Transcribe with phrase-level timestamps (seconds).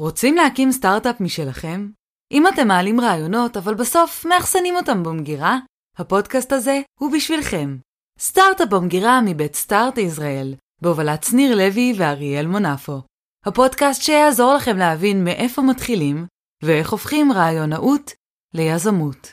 [0.00, 1.88] רוצים להקים סטארט-אפ משלכם?
[2.32, 5.58] אם אתם מעלים רעיונות, אבל בסוף מאחסנים אותם במגירה,
[5.98, 7.76] הפודקאסט הזה הוא בשבילכם.
[8.18, 13.02] סטארט-אפ במגירה מבית סטארט ישראל, בהובלת שניר לוי ואריאל מונפו.
[13.46, 16.26] הפודקאסט שיעזור לכם להבין מאיפה מתחילים
[16.62, 18.12] ואיך הופכים רעיונאות
[18.54, 19.32] ליזמות.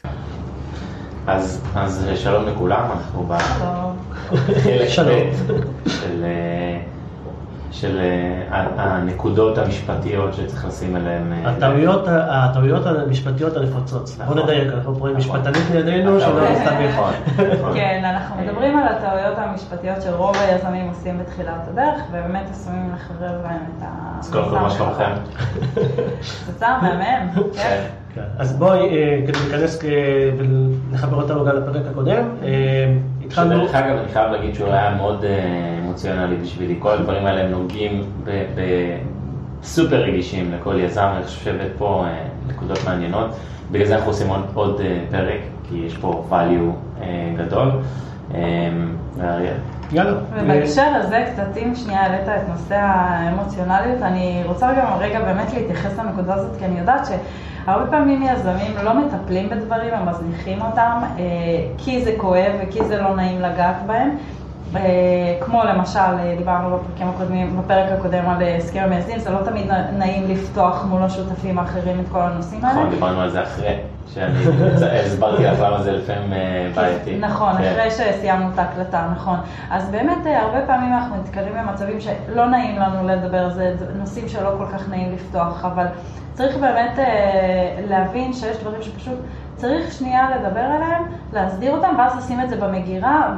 [1.28, 3.68] אז, אז שלום לכולם, אנחנו בחלק.
[4.66, 4.88] ב'
[5.90, 6.97] של, אה,
[7.72, 11.34] של אה, הנקודות המשפטיות שצריך לשים עליהן.
[11.34, 14.10] אה, הטעויות, הטעויות המשפטיות הנפוצות.
[14.28, 16.92] בוא נדייק, אנחנו פה עם משפטנית לידינו, שלא נכון, סתם יהיה.
[16.92, 17.14] נכון,
[17.60, 17.74] נכון.
[17.74, 23.62] כן, אנחנו מדברים על הטעויות המשפטיות שרוב היזמים עושים בתחילת הדרך, ובאמת עשויים לחרב להם
[23.78, 24.20] את ה...
[24.20, 25.12] אז קודם כל, מה שלומכם?
[26.48, 27.28] פצצה מהמם,
[27.58, 27.82] כן.
[28.14, 28.24] כן.
[28.38, 29.80] אז בואי, אה, כדי להיכנס
[30.38, 32.30] ולחבר אותנו גם לפרק הקודם,
[33.28, 33.56] התחלנו...
[33.56, 35.30] שדרך אגב, אני חייב להגיד שהוא היה מאוד אה,
[35.84, 36.76] אמוציונלי בשבילי.
[36.80, 38.98] כל הדברים האלה הם נוגעים ב- ב-
[39.64, 43.30] סופר רגישים לכל יזם, אני חושב פה אה, נקודות מעניינות.
[43.72, 47.04] בגלל זה אנחנו עושים עוד, עוד אה, פרק, כי יש פה value
[47.38, 47.72] גדול.
[49.18, 49.54] ואריאל.
[49.92, 50.18] יאללה.
[50.36, 56.00] ובהקשר הזה, קצת אם שנייה העלית את נושא האמוציונליות, אני רוצה גם רגע באמת להתייחס
[56.00, 57.06] לנקודה הזאת, כי אני יודעת
[57.68, 61.24] שהרבה פעמים יזמים לא מטפלים בדברים, הם מזניחים אותם, אה,
[61.78, 64.18] כי זה כואב וכי זה לא נעים לגעת בהם.
[64.76, 64.82] אה,
[65.42, 69.66] כמו למשל, אה, דיברנו בפרקים הקודמים, בפרק הקודם על אה, הסכם המייסדים, זה לא תמיד
[69.98, 72.80] נעים לפתוח מול השותפים האחרים את כל הנושאים האלה.
[72.80, 73.76] נכון, דיברנו על זה אחרי,
[74.14, 74.34] שאני
[75.06, 77.18] הסברתי לך למה זה לפעמים אה, בעייתי.
[77.20, 77.72] נכון, כן.
[77.72, 79.38] אחרי שסיימנו את ההקלטה, נכון.
[79.72, 84.50] אז באמת אה, הרבה פעמים אנחנו נתקלים במצבים שלא נעים לנו לדבר זה, נושאים שלא
[84.58, 85.86] כל כך נעים לפתוח, אבל
[86.34, 89.20] צריך באמת אה, להבין שיש דברים שפשוט
[89.58, 93.36] צריך שנייה לדבר עליהם, להסדיר אותם, ואז לשים את זה במגירה,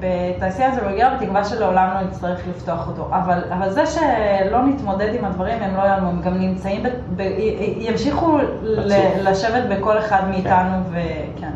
[0.00, 3.08] בתעשייה זה במגירה, בתקווה שלעולם לא נצטרך לפתוח אותו.
[3.12, 7.20] אבל, אבל זה שלא נתמודד עם הדברים, הם לא יעלמו, הם גם נמצאים, ב, ב,
[7.20, 9.28] י- ימשיכו ל-.
[9.30, 11.50] לשבת בכל אחד מאיתנו, וכן.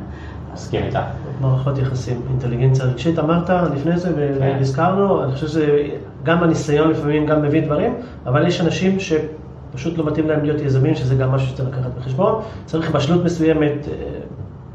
[0.55, 0.98] מסכים איתך.
[1.40, 4.44] מערכות יחסים, אינטליגנציה רגשית, אמרת לפני זה כן.
[4.58, 7.94] והזכרנו, אני חושב שגם הניסיון לפעמים גם מביא דברים,
[8.27, 9.00] אבל יש אנשים
[9.72, 12.34] שפשוט לא מתאים להם להיות יזמים, שזה גם משהו שצריך לקחת בחשבון,
[12.66, 13.92] צריך בשלות מסוימת, אה,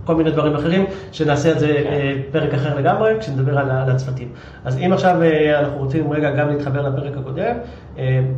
[0.05, 1.89] כל מיני דברים אחרים, שנעשה את זה כן.
[1.91, 4.27] אה, פרק אחר לגמרי, כשנדבר על הצוותים.
[4.65, 7.55] אז אם עכשיו אה, אנחנו רוצים רגע גם להתחבר לפרק הקודם,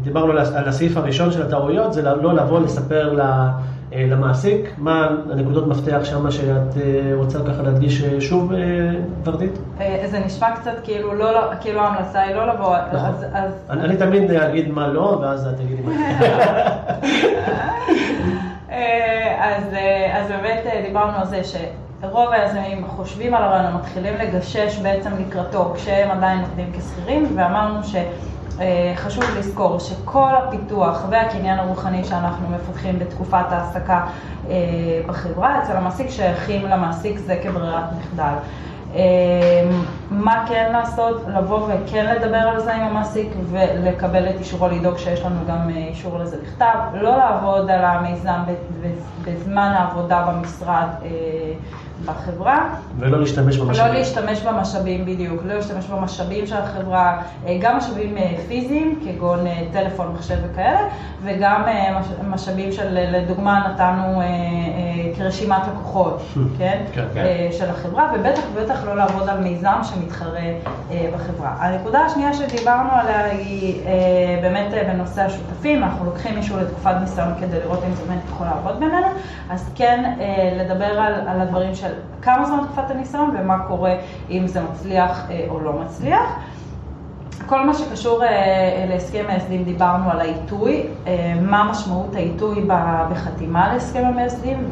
[0.04, 3.50] דיברנו על הס- על הסעיף הראשון של הטעויות, זה לא לבוא לספר ל-
[3.96, 8.60] למעסיק, מה הנקודות מפתח שם שאת אה, רוצה ככה להדגיש אה, שוב, אה,
[9.24, 9.52] ורדית?
[9.82, 13.10] אה, זה נשמע קצת כאילו, לא, לא, כאילו ההמלצה היא לא לבוא, נכון.
[13.10, 15.92] אז, אז אני אני תמיד אגיד מה לא, ואז את תגידי מה.
[18.72, 24.14] אה, אז, אה, אז באמת אה, דיברנו על זה שרוב היזמים חושבים על הרעיון, מתחילים
[24.14, 27.84] לגשש בעצם לקראתו כשהם עדיין עובדים כשכירים, ואמרנו
[28.60, 34.06] שחשוב לזכור שכל הפיתוח והקניין הרוחני שאנחנו מפתחים בתקופת ההעסקה
[34.50, 34.56] אה,
[35.08, 38.34] בחברה, אצל המעסיק שייכים למעסיק זה כברירת מחדל.
[38.96, 39.70] אה,
[40.12, 41.22] מה כן לעשות?
[41.28, 45.76] לבוא וכן לדבר על זה עם המעסיק ולקבל את אישורו לדאוג שיש לנו גם אה,
[45.76, 46.78] אישור לזה בכתב.
[46.94, 48.40] לא לעבוד על המיזם
[49.26, 51.10] בזמן העבודה במשרד אה,
[52.06, 52.70] בחברה.
[53.00, 53.94] ולא להשתמש לא במשאבים.
[53.94, 57.18] להשתמש במשאבים בדיוק, לא להשתמש במשאבים של החברה,
[57.48, 60.80] אה, גם משאבים אה, פיזיים, כגון אה, טלפון, מחשב וכאלה,
[61.24, 61.62] וגם
[62.00, 62.88] מש- משאבים של,
[63.18, 64.22] לדוגמה, נתנו
[65.18, 66.22] כרשימת לקוחות,
[66.58, 66.82] כן?
[66.94, 67.20] כן, כן.
[67.22, 70.40] אה, של החברה, ובטח ובטח לא לעבוד על מיזם שמתחרה
[71.16, 71.56] בחברה.
[71.60, 73.82] הנקודה השנייה שדיברנו עליה היא
[74.42, 78.80] באמת בנושא השותפים, אנחנו לוקחים מישהו לתקופת ניסיון כדי לראות אם זה באמת יכול לעבוד
[78.80, 79.08] בינינו,
[79.50, 80.14] אז כן
[80.60, 81.89] לדבר על, על הדברים של
[82.22, 83.94] כמה זמן תקופת הניסיון ומה קורה
[84.30, 86.40] אם זה מצליח אה, או לא מצליח.
[87.46, 92.66] כל מה שקשור אה, להסכם מייסדים, דיברנו על העיתוי, אה, מה משמעות העיתוי
[93.12, 94.72] בחתימה להסכם המייסדים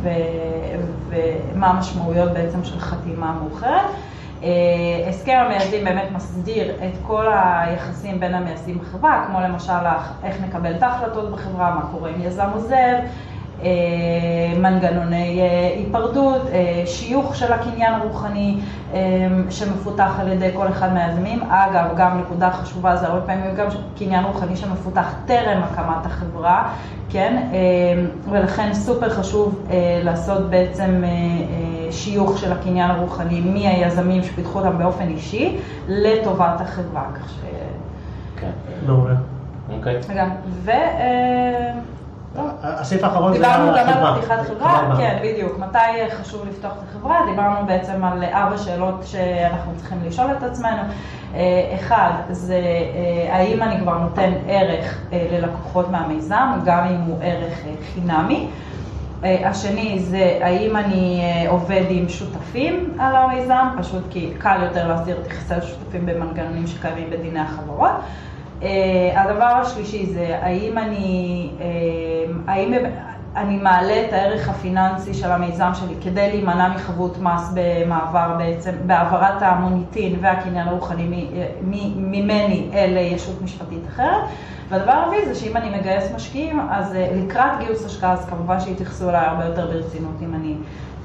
[1.09, 3.85] ומה המשמעויות בעצם של חתימה מאוחרת.
[5.09, 9.73] הסכם המייסדים באמת מסדיר את כל היחסים בין המייסדים בחברה, כמו למשל
[10.23, 12.95] איך נקבל את ההחלטות בחברה, מה קורה אם יזם עוזב,
[14.59, 18.57] מנגנוני אה, היפרדות, אה, שיוך של הקניין הרוחני
[18.93, 18.99] אה,
[19.49, 21.39] שמפותח על ידי כל אחד מהיזמים.
[21.49, 23.67] אגב, גם נקודה חשובה זה הרבה פעמים גם
[23.97, 26.73] קניין רוחני שמפותח טרם הקמת החברה,
[27.09, 27.43] כן?
[27.53, 27.57] אה,
[28.29, 34.77] ולכן סופר חשוב אה, לעשות בעצם אה, אה, שיוך של הקניין הרוחני מהיזמים שפיתחו אותם
[34.77, 35.57] באופן אישי
[35.87, 37.39] לטובת החברה, כך ש...
[38.39, 38.51] כן.
[38.85, 39.15] מעולה.
[39.77, 39.97] אוקיי.
[40.09, 40.71] רגע, ו...
[42.37, 44.05] אה, לא, הסעיף האחרון זה דיברנו גם.
[44.05, 44.95] על פתיחת חברה.
[44.97, 45.59] כן, בדיוק.
[45.59, 47.19] מתי חשוב לפתוח את החברה?
[47.29, 50.81] דיברנו בעצם על ארבע שאלות שאנחנו צריכים לשאול את עצמנו.
[51.35, 57.17] אה, אחד, זה אה, האם אני כבר נותן ערך אה, ללקוחות מהמיזם, גם אם הוא
[57.21, 58.47] ערך אה, חינמי.
[59.23, 64.87] אה, השני זה האם אני אה, עובד עם שותפים על המיזם, פשוט כי קל יותר
[64.87, 67.91] להסדיר את יחסי השותפים במנגנונים שקיימים בדיני החברות.
[68.63, 71.65] אה, הדבר השלישי זה האם אני, אה,
[72.47, 72.73] האם
[73.35, 79.41] אני מעלה את הערך הפיננסי של המיזם שלי כדי להימנע מחבות מס במעבר בעצם, בהעברת
[79.41, 81.03] המוניטין והקניין הרוחני
[81.61, 84.21] מ- ממני אל ישות משפטית אחרת.
[84.69, 89.09] והדבר הרביעי זה שאם אני מגייס משקיעים, אז אה, לקראת גיוס השקעה, אז כמובן שיתייחסו
[89.09, 90.57] אליי הרבה יותר ברצינות אם אני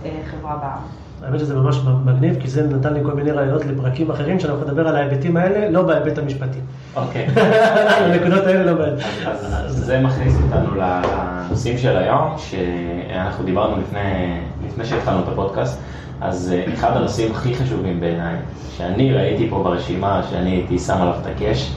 [0.05, 1.02] אה, חברה בעם.
[1.25, 4.89] האמת שזה ממש מגניב, כי זה נתן לי כל מיני רעיונות לפרקים אחרים, שאנחנו נדבר
[4.89, 6.59] על ההיבטים האלה, לא בהיבט המשפטי.
[6.97, 7.27] אוקיי.
[8.05, 9.03] הנקודות האלה לא בהיבט.
[9.27, 15.81] אז זה מכניס אותנו לנושאים של היום, שאנחנו דיברנו לפני, לפני שהתחלנו את הפודקאסט,
[16.21, 18.37] אז אה, אחד הנושאים הכי חשובים בעיניי,
[18.77, 21.73] שאני ראיתי פה ברשימה, שאני הייתי שם עליו את הקש,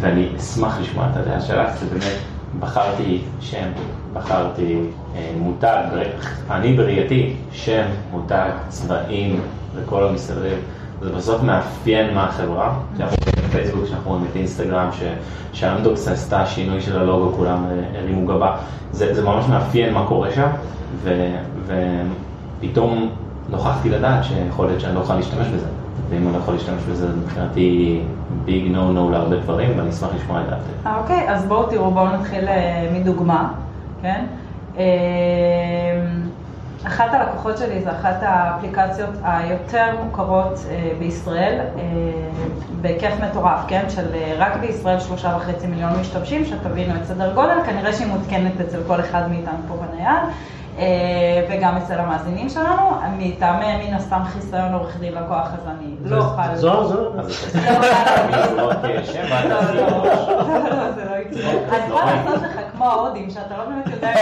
[0.00, 2.18] ואני אשמח לשמוע את הדעה שלך, זה באמת,
[2.60, 3.68] בחרתי שם,
[4.14, 4.78] בחרתי
[5.16, 5.82] אה, מותג,
[6.50, 9.40] אני בראייתי, שם, מותג, צבעים
[9.74, 10.58] וכל המסביב.
[11.02, 14.88] זה בסוף מאפיין מה החברה, כשאנחנו רואים את פייסבוק, כשאנחנו רואים את אינסטגרם,
[15.52, 18.56] שאמדוקס עשתה שינוי של הלוגו, כולם אה, הרימו גבה,
[18.92, 20.48] זה, זה ממש מאפיין מה קורה שם,
[21.02, 21.30] ו,
[22.60, 23.08] ופתאום
[23.48, 25.66] נוכחתי לדעת שיכול להיות שאני לא אוכל להשתמש בזה,
[26.10, 28.00] ואם אני לא יכול להשתמש בזה, זה מבחינתי
[28.44, 30.86] ביג נו נו להרבה דברים, ואני אשמח לשמוע את דעתך.
[30.86, 32.44] אה, אוקיי, אז בואו תראו, בואו נתחיל
[32.92, 33.52] מדוגמה,
[34.04, 34.24] כן?
[34.78, 34.84] אה,
[36.86, 41.82] אחת הלקוחות שלי זה אחת האפליקציות היותר מוכרות אה, בישראל, אה,
[42.80, 43.84] בהיקף מטורף, כן?
[43.88, 48.60] של אה, רק בישראל שלושה וחצי מיליון משתמשים, שתבינו את סדר גודל, כנראה שהיא מותקנת
[48.60, 50.22] אצל כל אחד מאיתנו פה בנייד.
[50.78, 56.16] אה, וגם אצל המאזינים שלנו, מטעמי מן הסתם חיסיון עורך דין לקוח, אז אני לא
[56.16, 56.54] אוכל...
[56.54, 57.00] זו, זו.
[57.04, 57.12] לא,
[58.52, 59.94] לא.
[60.44, 61.50] לא, לא, זה לא יקרה.
[61.50, 64.14] אני יכולה לעשות לך כמו ההודים, שאתה לא באמת יודע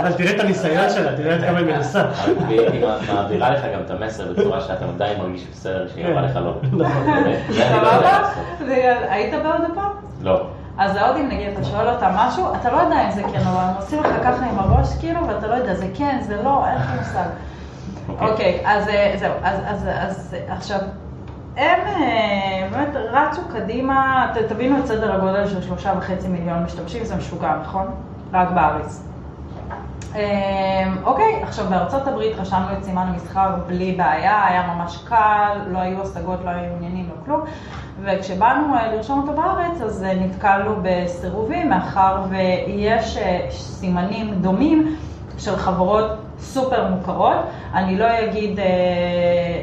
[0.00, 2.04] אבל תראה את הניסיון שלה, תראה עד כמה היא מנסה.
[2.48, 6.54] והיא מעבירה לך גם את המסר בצורה שאתה עדיין מרגיש בסדר, שהיא אמרה לך לא.
[6.84, 7.06] נכון.
[8.60, 8.74] לא
[9.08, 9.90] היית בהודו פעם?
[10.22, 10.46] לא.
[10.78, 13.60] אז ההודים, נגיד, אתה שואל אותם משהו, אתה לא יודע אם זה כן או לא,
[13.60, 16.74] הם עושים לך ככה עם הראש, כאילו, ואתה לא יודע, זה כן, זה לא, אין
[16.76, 17.24] לך מושג.
[18.08, 18.28] אוקיי.
[18.30, 20.78] אוקיי, אז אה, זהו, אז, אז, אז עכשיו,
[21.56, 27.04] הם אה, באמת רצו קדימה, ת- תבינו את סדר הגודל של שלושה וחצי מיליון משתמשים,
[27.04, 27.86] זה משוגע, נכון?
[28.32, 29.02] רק בארץ.
[30.14, 30.22] אה,
[31.04, 36.02] אוקיי, עכשיו בארצות הברית רשמנו את סימן המסחר בלי בעיה, היה ממש קל, לא היו
[36.02, 37.40] השגות, לא היו עניינים, לא כלום.
[38.04, 44.96] וכשבאנו אה, לרשום אותו בארץ, אז אה, נתקלנו בסירובים, מאחר ויש אה, סימנים דומים
[45.38, 46.04] של חברות
[46.38, 47.36] סופר מוכרות.
[47.74, 48.60] אני לא אגיד,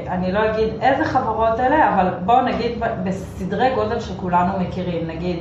[0.08, 2.72] אני לא אגיד איזה חברות אלה, אבל בואו נגיד
[3.04, 5.40] בסדרי גודל שכולנו מכירים, נגיד,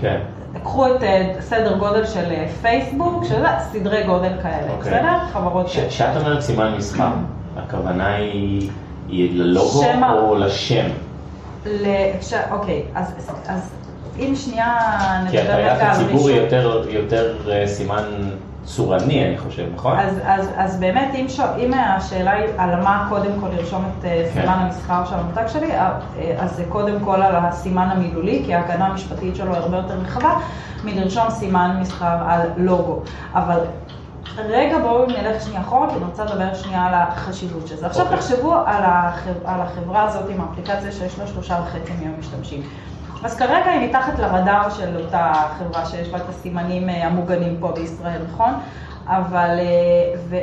[0.00, 0.20] כן.
[0.62, 1.00] קחו את
[1.40, 4.92] סדר גודל של פייסבוק, שזה סדרי גודל כאלה, אוקיי.
[4.92, 5.18] בסדר?
[5.32, 5.66] חברות.
[5.88, 7.08] כשאת אומרת סימן מסחר,
[7.56, 8.70] הכוונה היא
[9.08, 10.86] היא ללוגו שם ה- או לשם?
[11.66, 11.86] ל-
[12.22, 13.14] ש- אוקיי, אז,
[13.48, 13.70] אז
[14.18, 14.76] אם שנייה
[15.30, 16.44] כי נדבר הטעיית רגע על הציבור היא רישום.
[16.44, 18.02] יותר- יותר אה, סימן
[18.64, 19.98] צורני, אני חושב, נכון?
[19.98, 21.40] אז, אז, אז באמת, אם, ש...
[21.58, 24.40] אם השאלה היא על מה קודם כל לרשום את אה, כן.
[24.40, 25.90] סימן המסחר של המותג שלי, אה,
[26.38, 30.34] אז זה קודם כל על הסימן המילולי, כי ההגנה המשפטית שלו הרבה יותר רחבה
[30.84, 33.00] מלרשום סימן מסחר על לוגו.
[33.34, 33.58] אבל
[34.38, 37.86] רגע בואו נלך שנייה אחורה, כי אני רוצה לדבר שנייה על החשיבות של זה.
[37.86, 38.18] עכשיו אוקיי.
[38.18, 39.30] תחשבו על, החב...
[39.44, 42.62] על החברה הזאת עם האפליקציה שיש לה שלושה וחצי מיליון משתמשים.
[43.24, 47.72] אז כרגע היא מתחת לרדאר של אותה חברה שיש בה את הסימנים אה, המוגנים פה
[47.72, 48.50] בישראל, נכון?
[49.06, 50.38] אבל אה,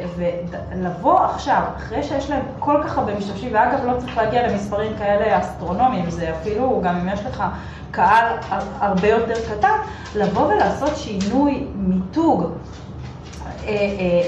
[0.71, 5.39] ולבוא עכשיו, אחרי שיש להם כל כך הרבה משתמשים, ואגב לא צריך להגיע למספרים כאלה
[5.39, 7.43] אסטרונומיים, זה אפילו, גם אם יש לך
[7.91, 9.77] קהל הר- הרבה יותר קטן,
[10.15, 12.51] לבוא ולעשות שינוי מיתוג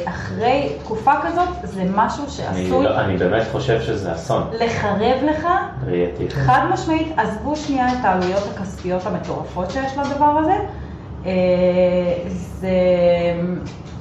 [0.06, 5.48] אחרי תקופה כזאת, זה משהו אני שעשוי לא- אני באמת חושב שזה אסון, לחרב לך
[5.88, 6.30] ראייתי.
[6.30, 10.56] חד משמעית, עזבו שנייה את העלויות הכספיות המטורפות שיש לדבר הזה.
[11.26, 11.32] אה,
[12.60, 12.70] זה,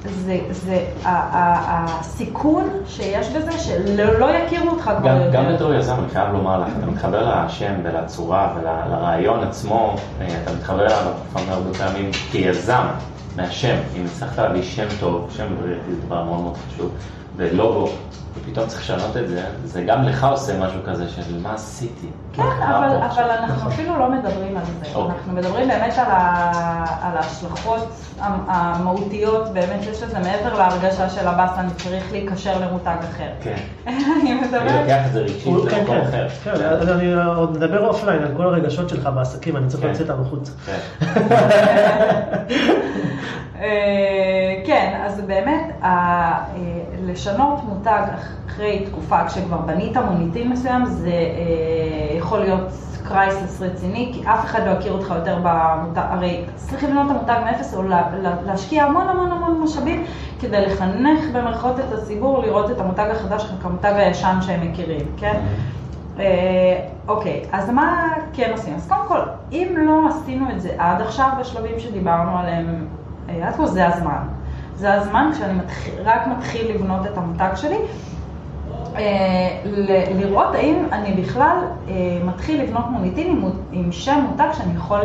[0.05, 5.29] זה, זה הסיכון שיש בזה שלא לא יכירו אותך כבר יותר.
[5.31, 10.53] גם בתור יזם, אני חייב לומר לך, אתה מתחבר לשם ולצורה ולרעיון עצמו, אה, אתה
[10.53, 11.11] מתחבר אליו
[11.49, 12.83] הרבה פעמים כיזם,
[13.35, 16.97] מהשם, אם הצלחת להביא שם טוב, שם בריאותי זה דבר מאוד מאוד חשוב,
[17.35, 17.89] בלוגו,
[18.35, 22.07] ופתאום צריך לשנות את זה, זה גם לך עושה משהו כזה של מה עשיתי.
[22.33, 23.29] כן, אבל, אבל?
[23.31, 24.95] אנחנו אפילו לא מדברים על זה.
[24.95, 25.15] אוקיי.
[25.17, 26.51] אנחנו מדברים באמת על, ה,
[27.01, 27.87] על ההשלכות
[28.19, 33.29] המ- המהותיות, באמת יש לזה מעבר להרגשה של הבאסה, אני צריך להיקשר למותג אחר.
[33.41, 33.55] כן,
[33.87, 36.27] אני אני מדברת, לוקח את זה רגשית הוא- כן, למקום כן, אחר.
[36.29, 39.87] כן, אז אני עוד נדבר offline על כל הרגשות שלך בעסקים, אני צריך כן.
[39.87, 40.51] להוציא אותם החוצה.
[40.65, 40.79] כן.
[43.59, 46.33] אה, כן, אז באמת, אה,
[47.05, 48.01] לשנות מותג
[48.47, 52.71] אחרי תקופה, כשכבר בנית מוניטין מסוים, זה אה, יכול להיות
[53.03, 57.35] crisis רציני, כי אף אחד לא יכיר אותך יותר במותג, הרי צריך לבנות את המותג
[57.45, 60.03] מאפס, או לה- לה- להשקיע המון המון המון משאבים,
[60.39, 65.41] כדי לחנך במרכאות את הציבור לראות את המותג החדש כמותג הישן שהם מכירים, כן?
[66.19, 68.75] אה, אוקיי, אז מה כן עושים?
[68.75, 69.19] אז קודם כל,
[69.51, 72.87] אם לא עשינו את זה עד עכשיו בשלבים שדיברנו עליהם
[73.29, 74.23] אה, עד כה, זה הזמן.
[74.75, 77.77] זה הזמן כשאני מתחיל, רק מתחיל לבנות את המותג שלי,
[78.95, 79.01] אה,
[79.65, 81.57] ל- לראות האם אני בכלל
[81.89, 81.93] אה,
[82.25, 84.99] מתחיל לבנות מוניטין עם, עם שם מותג שאני יכול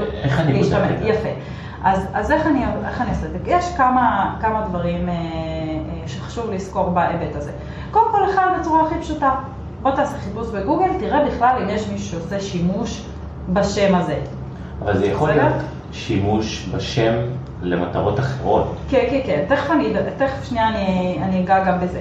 [0.99, 1.09] זה?
[1.09, 1.29] יפה.
[1.85, 3.39] אז, אז איך, אני, איך אני עושה את זה?
[3.47, 5.19] יש כמה, כמה דברים אה, אה,
[6.09, 7.53] שחשוב לזכור בהיבט הזה.
[7.91, 9.31] קודם כל, אחד בצורה הכי פשוטה,
[9.83, 13.07] בוא תעשה חיפוש בגוגל, תראה בכלל אם יש מישהו שעושה שימוש
[13.53, 14.19] בשם הזה.
[14.85, 15.31] אבל זה יכול?
[15.31, 15.55] להיות
[15.93, 17.13] שימוש בשם
[17.63, 18.77] למטרות אחרות.
[18.89, 22.01] כן, כן, כן, תכף אני, תכף שנייה אני, אני אגע גם בזה.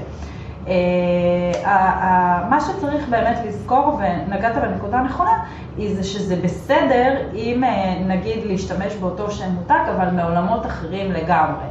[0.67, 5.43] אה, מה שצריך באמת לזכור, ונגעת בנקודה הנכונה,
[5.77, 11.65] היא זה שזה בסדר אם אה, נגיד להשתמש באותו שם מותג, אבל מעולמות אחרים לגמרי.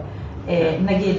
[0.48, 1.16] אה, נגיד,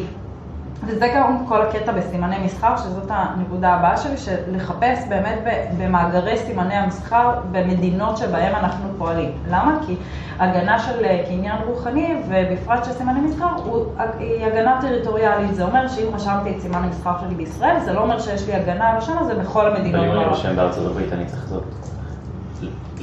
[0.85, 5.39] וזה גם כל הקטע בסימני מסחר, שזאת הנקודה הבאה שלי, של לחפש באמת
[5.77, 9.31] במאגרי סימני המסחר במדינות שבהן אנחנו פועלים.
[9.49, 9.79] למה?
[9.87, 9.95] כי
[10.39, 13.85] הגנה של אה, קניין רוחני, ובפרט של סימני מסחר, הוא,
[14.19, 15.55] היא הגנה טריטוריאלית.
[15.55, 18.89] זה אומר שאם רשמתי את סימן המסחר שלי בישראל, זה לא אומר שיש לי הגנה
[18.89, 20.05] על השם הזה בכל המדינות.
[20.05, 20.29] אבל אם אני.
[20.29, 21.63] רושם בארצות הברית, אני צריך לעשות.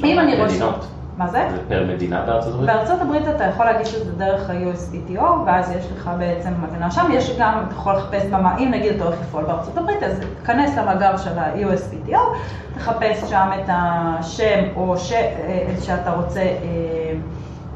[0.03, 0.71] אם אני רושם...
[1.17, 1.47] מה זה?
[1.51, 2.69] זה פר מדינה בארצות הברית?
[2.69, 7.05] בארצות הברית אתה יכול להגיש את זה דרך ה-USPTO, ואז יש לך בעצם הגנה שם.
[7.13, 10.77] יש גם, אתה יכול לחפש, במה, אם נגיד אתה הולך לפעול בארצות הברית, אז תיכנס
[10.77, 12.19] למאגר של ה-USPTO,
[12.77, 16.55] תחפש שם את השם או ש, אה, שאתה רוצה אה,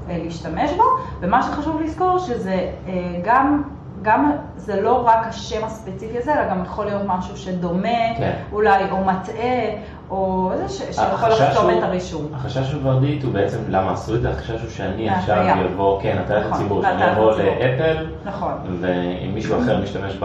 [0.09, 0.83] אה, להשתמש בו,
[1.19, 2.93] ומה שחשוב לזכור שזה אה,
[3.23, 3.63] גם...
[4.01, 8.33] גם זה לא רק השם הספציפי הזה, אלא גם יכול להיות משהו שדומה, כן.
[8.51, 9.65] אולי, או מטעה,
[10.09, 11.29] או זה ש- שיכול
[11.71, 12.27] הוא- את הרישום.
[12.35, 14.29] החשש של ורדית הוא בעצם, למה עשו את זה?
[14.29, 15.65] החשש הוא שאני עכשיו להטעיה.
[15.65, 17.31] אבוא, כן, הטעיית נכון, הציבור, שאני אבוא.
[17.31, 18.51] לאפל, נכון.
[18.81, 20.17] ואם מישהו אחר משתמש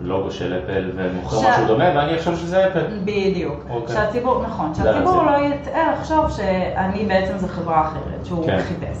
[0.00, 2.84] בלוגו של אפל ומוכר ש- משהו דומה, ואני אחשוב שזה אפל.
[3.04, 3.64] בדיוק.
[3.70, 3.96] אוקיי.
[3.96, 5.22] שהציבור, נכון, שהציבור.
[5.22, 8.58] לא יטעה לחשוב שאני בעצם זו חברה אחרת, שהוא כן.
[8.68, 8.98] חיפש.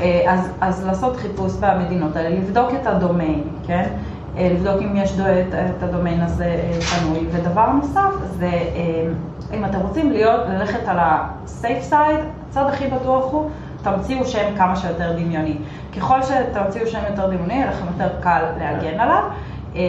[0.00, 3.88] אה, אז, אז לעשות חיפוש במדינות האלה, לבדוק את הדומיין, כן?
[4.36, 7.26] אה, לבדוק אם יש את, את הדומיין הזה אה, פנוי.
[7.32, 9.08] ודבר נוסף זה, אה,
[9.54, 13.50] אם אתם רוצים להיות, ללכת על ה-safe side, הצד הכי בטוח הוא,
[13.82, 15.56] תמציאו שם כמה שיותר דמיוני.
[15.96, 19.22] ככל שתמציאו שם יותר דמיוני, יהיה לכם יותר קל להגן עליו.
[19.76, 19.80] אה,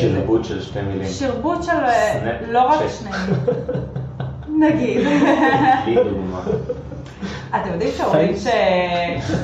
[0.00, 1.08] שרבוט של שתי מילים.
[1.08, 1.72] שרבוט של,
[2.48, 2.80] לא רק.
[2.88, 3.10] שני,
[4.58, 5.06] נגיד.
[7.50, 8.46] אתם יודעים שאומרים ש...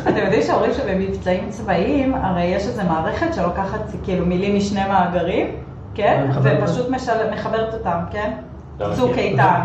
[0.08, 5.46] אתם יודעים שאומרים שבמבצעים צבאיים, הרי יש איזו מערכת שלוקחת כאילו מילים משני מאגרים,
[5.94, 6.26] כן?
[6.42, 7.30] ופשוט משל...
[7.34, 8.30] מחברת אותם, כן?
[8.80, 9.18] לא צוק.
[9.18, 9.60] איתן,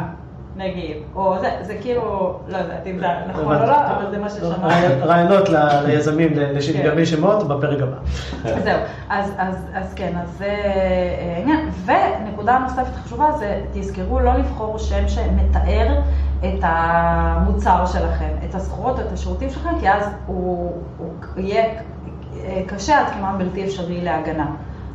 [0.58, 0.98] נגיד.
[1.16, 4.86] או זה, זה כאילו, לא יודעת אם זה נכון או לא, אבל זה מה ששמעתי.
[5.02, 6.52] רעיונות ל- ליזמים כן.
[6.54, 7.98] לשגבי שמות בפרק הבא.
[8.64, 8.78] זהו,
[9.10, 11.70] אז, אז, אז כן, אז זה אה, עניין.
[11.86, 16.02] ונקודה נוספת חשובה זה, תזכרו לא לבחור שם שמתאר
[16.46, 21.08] את המוצר שלכם, את הסחורות, את השירותים שלכם, כי אז הוא, הוא
[21.38, 21.64] יהיה
[22.46, 24.46] אה, קשה עד כמעט בלתי אפשרי להגנה.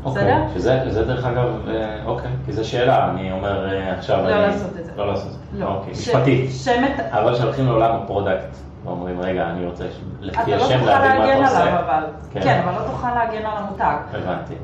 [0.05, 0.43] אוקיי, בסדר?
[0.55, 4.41] שזה, שזה דרך אגב, אה, אוקיי, כי זו שאלה, אני אומר אה, עכשיו, לא אני-
[4.47, 4.93] לעשות את זה.
[4.97, 5.69] לא לעשות את זה, לא.
[5.69, 6.51] אוקיי, ש- משפטית.
[6.53, 7.01] שמת...
[7.11, 10.91] אבל כשהולכים לעולם ה product, ואומרים, רגע, אני רוצה ש- לפי אתה לא השם תוכל
[10.91, 11.63] להבין מה להגן אתה עושה.
[11.63, 12.03] עליו, אבל...
[12.33, 12.41] כן.
[12.43, 13.97] כן, אבל לא תוכל להגן על המותג.
[14.15, 14.55] הבנתי.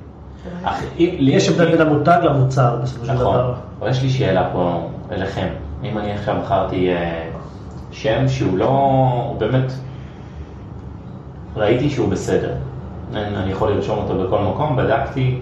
[0.64, 3.54] אך אם- לי- יש הבדל בין המותג למוצר בסופו של נכון, דבר.
[3.80, 4.80] אבל יש לי שאלה פה
[5.12, 5.48] אליכם.
[5.84, 7.28] אם אני עכשיו בחרתי אה,
[7.90, 8.68] שם שהוא לא,
[9.28, 9.72] הוא באמת,
[11.56, 12.54] ראיתי שהוא בסדר.
[13.14, 15.40] אני אני יכול לרשום אותו בכל מקום, בדקתי,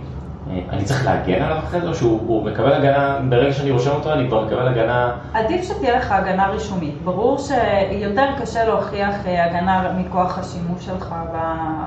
[0.50, 3.90] אה, אני צריך להגן עליו אחרי זה, או שהוא הוא מקבל הגנה, ברגע שאני רושם
[3.90, 6.94] אותו אני כבר מקבל הגנה, עדיף שתהיה לך הגנה רישומית.
[7.04, 11.14] ברור שיותר קשה להוכיח אה, הגנה מכוח השימוש שלך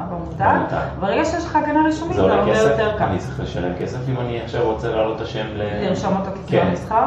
[0.10, 0.58] במותג.
[1.00, 3.04] ברגע שיש לך הגנה רישומית זה הרבה כסף, יותר קל.
[3.04, 5.88] אני צריך לשלם כסף אם אני עכשיו רוצה להעלות את השם ל...
[5.88, 6.42] לרשום אותו כן.
[6.46, 7.06] כסימן מסחר.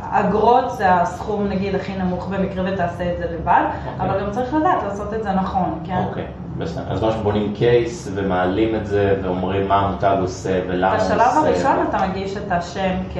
[0.00, 4.06] אגרות זה הסכום נגיד הכי נמוך במקרה ותעשה את זה לבד, אוקיי.
[4.06, 6.04] אבל גם צריך לדעת לעשות את זה נכון, כן?
[6.08, 6.24] אוקיי.
[6.24, 6.47] בסדר.
[6.60, 11.14] אז מה שבונים קייס ומעלים את זה ואומרים מה המותג עושה ולמה הוא עושה.
[11.14, 13.18] בשלב הראשון אתה מגיש את השם כ...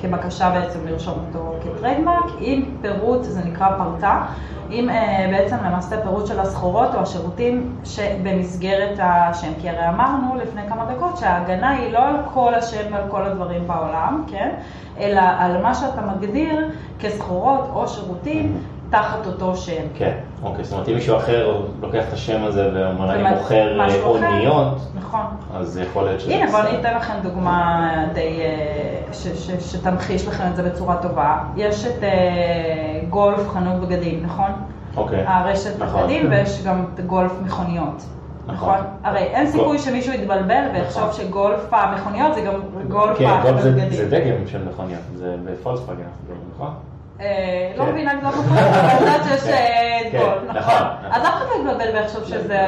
[0.00, 4.22] כבקשה בעצם לרשום אותו כטריידמרק, עם פירוט, זה נקרא פרטה,
[4.70, 9.52] עם אה, בעצם למעשה פירוט של הסחורות או השירותים שבמסגרת השם.
[9.60, 13.66] כי הרי אמרנו לפני כמה דקות שההגנה היא לא על כל השם ועל כל הדברים
[13.66, 14.50] בעולם, כן?
[14.98, 16.68] אלא על מה שאתה מגדיר
[16.98, 18.56] כסחורות או שירותים
[18.94, 19.82] תחת אותו שם.
[19.94, 23.80] כן, אוקיי, זאת אומרת אם מישהו אחר לוקח את השם הזה ואומר אני מוכר.
[24.04, 25.20] אוניות, נכון.
[25.54, 26.70] אז יכול להיות שזה הנה, בואו בסדר.
[26.70, 31.38] אני אתן לכם דוגמה די, אה, ש- ש- שתמחיש לכם את זה בצורה טובה.
[31.56, 32.10] יש את אה,
[33.10, 34.50] גולף חנות בגדים, נכון?
[34.96, 35.24] אוקיי.
[35.26, 36.02] הרשת נכון.
[36.02, 38.02] בגדים ויש גם את גולף מכוניות.
[38.46, 38.68] נכון.
[38.74, 38.84] נכון?
[39.04, 41.12] הרי אין סיכוי שמישהו יתבלבל ויחשוב נכון.
[41.12, 42.54] שגולף המכוניות זה גם
[42.88, 43.90] גולף כן, גולף זה- הבגדים.
[43.90, 46.02] זה דגם של מכוניות, זה בפולקסווגן,
[46.54, 46.70] נכון?
[47.20, 47.26] אה,
[47.76, 47.90] לא כן.
[47.90, 50.74] מבינה גדול מכוניות, אבל אני יודעת שיש אה, כן, גולף, נכון, נכון?
[50.74, 51.10] נכון.
[51.12, 52.58] אז אף אחד לא יתבלבל ויחשוב שזה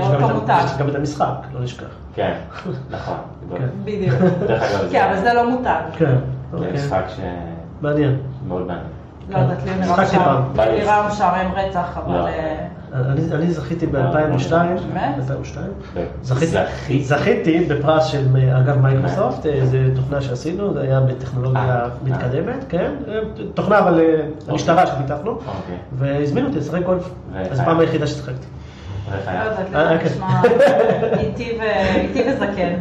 [0.00, 0.62] יש גם אותו את- מותג.
[0.64, 1.86] יש גם את המשחק, לא נשכח.
[2.14, 2.32] כן,
[2.90, 3.16] נכון.
[3.58, 3.66] כן.
[3.84, 4.14] בדיוק.
[4.92, 5.80] כן, אבל זה לא מותג.
[5.98, 6.06] כן,
[6.50, 6.72] זה אוקיי.
[6.72, 7.04] משחק
[7.80, 8.16] מעניין.
[8.44, 8.86] שמאוד מעניין.
[9.28, 10.02] לא יודעת, לי נראה.
[10.02, 10.42] משעמם.
[10.56, 12.20] לי נראה משעמם רצח, אבל...
[12.94, 15.14] אה, אני אני זכיתי ב-2002, באמת?
[15.18, 16.04] 2002, כן.
[16.22, 17.04] זכיתי, זכית?
[17.04, 18.26] זכיתי בפרס של,
[18.58, 23.18] אגב, מייקרוסופט, אה, זו תוכנה שעשינו, זה היה בטכנולוגיה אה, מתקדמת, כן, אה,
[23.54, 25.76] תוכנה אבל אה, המשטרה שפיתחנו, אוקיי.
[25.92, 27.10] והזמינו אותי לשחק גולף,
[27.50, 27.60] אז?
[27.60, 28.46] הפעם היחידה ששיחקתי.
[29.10, 29.16] לא?
[29.16, 30.06] יודעת, אה, כן.
[30.06, 30.42] נשמע
[31.18, 31.58] איטי
[31.94, 32.72] איטי וזקן.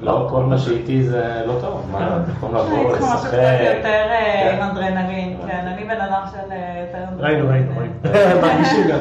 [0.00, 3.28] לא כל מה שאיתי זה לא טוב, מה, אתם יכולים לבוא, צריכה משהו לשחק.
[3.28, 4.56] קצת יותר אה, כן.
[4.56, 7.24] עם אנדרנלין, כן, אני בן אדם של אה, יותר.
[7.24, 7.92] ראינו, ראינו, ראינו.
[8.46, 8.98] מרגישים גם.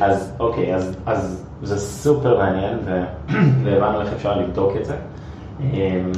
[0.00, 0.74] אז אוקיי,
[1.06, 2.78] אז, זה סופר מעניין
[3.64, 4.94] והבנו איך אפשר לבדוק את זה.
[5.60, 6.12] אמ,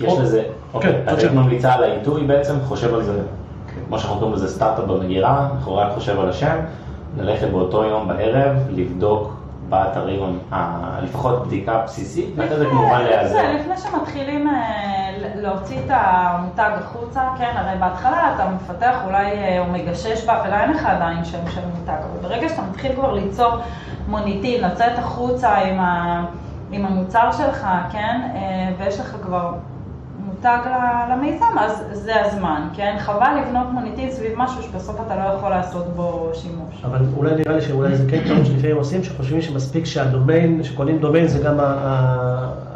[0.00, 0.42] יש לזה,
[0.74, 1.26] אוקיי, כן, בבקשה.
[1.26, 3.12] את ממליצה על העיתוי בעצם, חושב על זה,
[3.88, 6.56] כמו שאנחנו קוראים לזה סטארט-אפ במגירה, אנחנו רק חושב על השם,
[7.16, 10.38] ללכת באותו יום בערב, לבדוק באתרים,
[11.02, 13.52] לפחות בדיקה בסיסית, ואחרי זה כמובן להיעזר.
[13.52, 19.72] לפני שמתחילים אה, להוציא את המותג החוצה, כן, הרי בהתחלה אתה מפתח אולי אה, או
[19.72, 23.52] מגשש באפלה, אין לך עדיין שם של מותג, אבל ברגע שאתה מתחיל כבר ליצור
[24.08, 26.24] מוניטין, לצאת החוצה עם, ה,
[26.70, 29.52] עם המוצר שלך, כן, אה, ויש לך כבר
[30.42, 30.68] מותג
[31.12, 32.96] למיזם, אז זה הזמן, כן?
[32.98, 36.84] חבל לבנות מוניטין סביב משהו שבסוף אתה לא יכול לעשות בו שימוש.
[36.84, 41.26] אבל אולי נראה לי שאולי זה כן טעות שלפעמים עושים, שחושבים שמספיק שהדומיין, שקונים דומיין
[41.26, 41.54] זה גם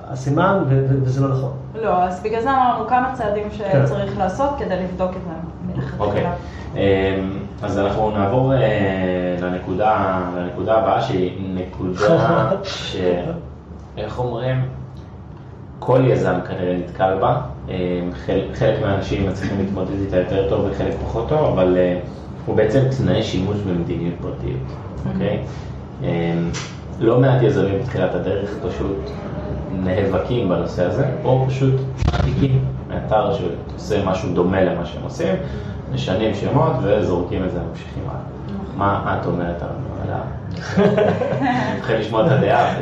[0.09, 1.53] הסימן, וזה לא נכון.
[1.83, 3.87] לא, אז בגלל זה אמרנו כמה צעדים כן.
[3.87, 5.33] שצריך לעשות כדי לבדוק את זה
[5.67, 6.05] מלכתחילה.
[6.05, 6.27] אוקיי,
[6.75, 12.97] אמ, אז אנחנו נעבור אה, לנקודה, לנקודה הבאה שהיא נקודה ש...
[13.97, 14.65] איך אומרים?
[15.79, 17.41] כל יזם כנראה נתקל בה,
[18.27, 21.99] חלק, חלק מהאנשים מצליחים להתמודד איתה יותר טוב וחלק פחות טוב, אבל אה,
[22.47, 24.73] הוא בעצם תנאי שימוש במדיניות פרטיות,
[25.13, 25.39] אוקיי?
[26.03, 26.51] אמ,
[27.01, 29.11] לא מעט יזמים בתחילת הדרך פשוט
[29.73, 31.75] נאבקים בנושא הזה, או פשוט
[32.13, 35.35] מעתיקים מאתר שעושה משהו דומה למה שהם עושים,
[35.95, 38.21] משנים שמות וזורקים את זה וממשיכים הלאה.
[38.77, 39.96] מה מה את אומרת על ה...
[40.79, 42.75] אני מתחיל לשמוע את הדעה.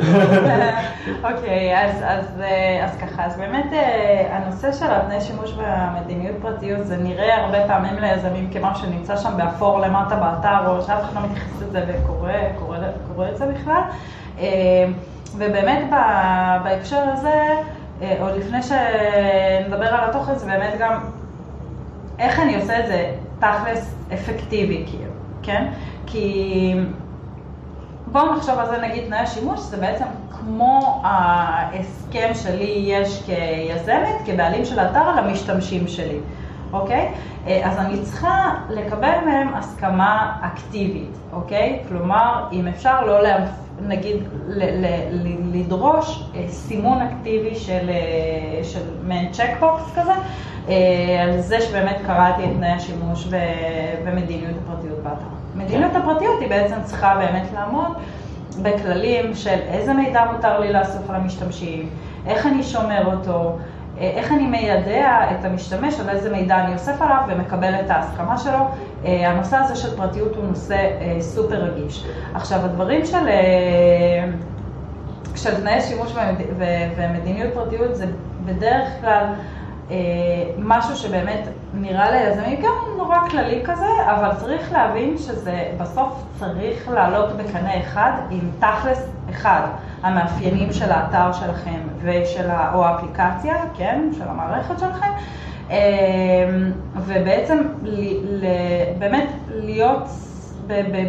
[1.31, 6.97] אוקיי, אז, אה, אז ככה, אז באמת אה, הנושא של התנאי שימוש והמדיניות פרטיות זה
[6.97, 11.61] נראה הרבה פעמים ליזמים כמשהו שנמצא שם באפור למטה באתר, או שאף אחד לא מתייחס
[11.61, 12.77] לזה וקורא קורא,
[13.15, 13.81] קורא את זה בכלל.
[14.39, 14.85] אה,
[15.37, 15.83] ובאמת
[16.63, 17.43] בהקשר הזה,
[18.19, 20.99] עוד לפני שנדבר על התוכן, זה באמת גם
[22.19, 25.11] איך אני עושה את זה תכלס אפקטיבי, כאילו,
[25.43, 25.67] כן?
[26.05, 26.73] כי
[28.15, 34.65] בואו נחשוב על זה, נגיד תנאי השימוש, זה בעצם כמו ההסכם שלי יש כיזמת, כבעלים
[34.65, 36.19] של האתר על המשתמשים שלי,
[36.73, 37.11] אוקיי?
[37.47, 41.83] אה, אז אני צריכה לקבל מהם הסכמה אקטיבית, אוקיי?
[41.87, 43.37] כלומר, אם אפשר לא, לה,
[43.81, 50.13] נגיד, ל, ל, ל, לדרוש אה, סימון אקטיבי של, אה, של מעין צ'קבוקס כזה,
[51.23, 55.34] על זה שבאמת קראתי את תנאי השימוש ו- ומדיניות הפרטיות באתר.
[55.55, 57.97] מדיניות הפרטיות היא בעצם צריכה באמת לעמוד
[58.61, 61.89] בכללים של איזה מידע מותר לי לאסוף על המשתמשים,
[62.27, 63.57] איך אני שומר אותו,
[63.97, 68.37] אה, איך אני מיידע את המשתמש על איזה מידע אני אוסף עליו ומקבל את ההסכמה
[68.37, 68.59] שלו.
[69.05, 72.05] אה, הנושא הזה של פרטיות הוא נושא אה, סופר רגיש.
[72.33, 73.29] עכשיו, הדברים של...
[75.35, 76.13] של תנאי שימוש
[76.97, 78.05] ומדיניות פרטיות זה
[78.45, 79.25] בדרך כלל
[80.57, 87.37] משהו שבאמת נראה ליזמים גם נורא כללי כזה, אבל צריך להבין שזה בסוף צריך לעלות
[87.37, 89.61] בקנה אחד עם תכלס אחד,
[90.01, 95.11] המאפיינים של האתר שלכם ושל ה, או האפליקציה, כן, של המערכת שלכם,
[95.71, 95.77] אה,
[96.95, 98.47] ובעצם ל, ל,
[98.99, 100.07] באמת להיות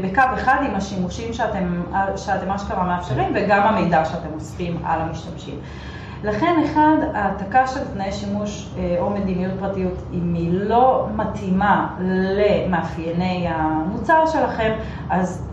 [0.02, 1.82] בקו אחד עם השימושים שאתם,
[2.16, 5.58] שאתם אשכרה מאפשרים וגם המידע שאתם אוספים על המשתמשים.
[6.24, 13.46] לכן אחד, העתקה של תנאי שימוש אה, או מדיניות פרטיות, אם היא לא מתאימה למאפייני
[13.48, 14.72] המוצר שלכם,
[15.10, 15.48] אז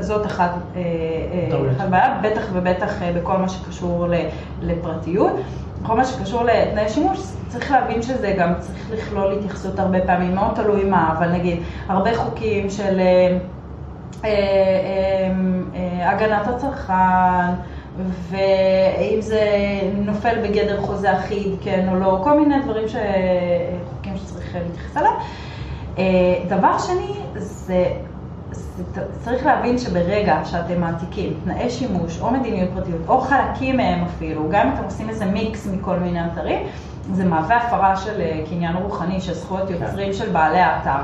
[0.00, 1.66] זאת אחת אה, אה, טעות.
[1.76, 4.06] אחת בעיה, בטח ובטח בכל מה שקשור
[4.62, 5.32] לפרטיות.
[5.82, 10.54] בכל מה שקשור לתנאי שימוש, צריך להבין שזה גם צריך לכלול התייחסות הרבה פעמים, מאוד
[10.54, 11.58] תלוי מה, אבל נגיד,
[11.88, 13.38] הרבה חוקים של אה,
[14.24, 14.30] אה,
[15.74, 17.52] אה, הגנת הצרכן,
[18.06, 19.40] ואם זה
[19.94, 22.96] נופל בגדר חוזה אחיד, כן או לא, כל מיני דברים, ש...
[23.84, 25.14] חוקים שצריך להתייחס אליהם.
[25.98, 26.04] אה,
[26.48, 27.84] דבר שני, זה,
[28.50, 28.84] זה
[29.20, 34.66] צריך להבין שברגע שאתם מעתיקים תנאי שימוש או מדיניות פרטיות, או חלקים מהם אפילו, גם
[34.66, 36.66] אם אתם עושים איזה מיקס מכל מיני אתרים,
[37.12, 41.02] זה מהווה הפרה של אה, קניין רוחני, של זכויות יוצרים של בעלי האתר,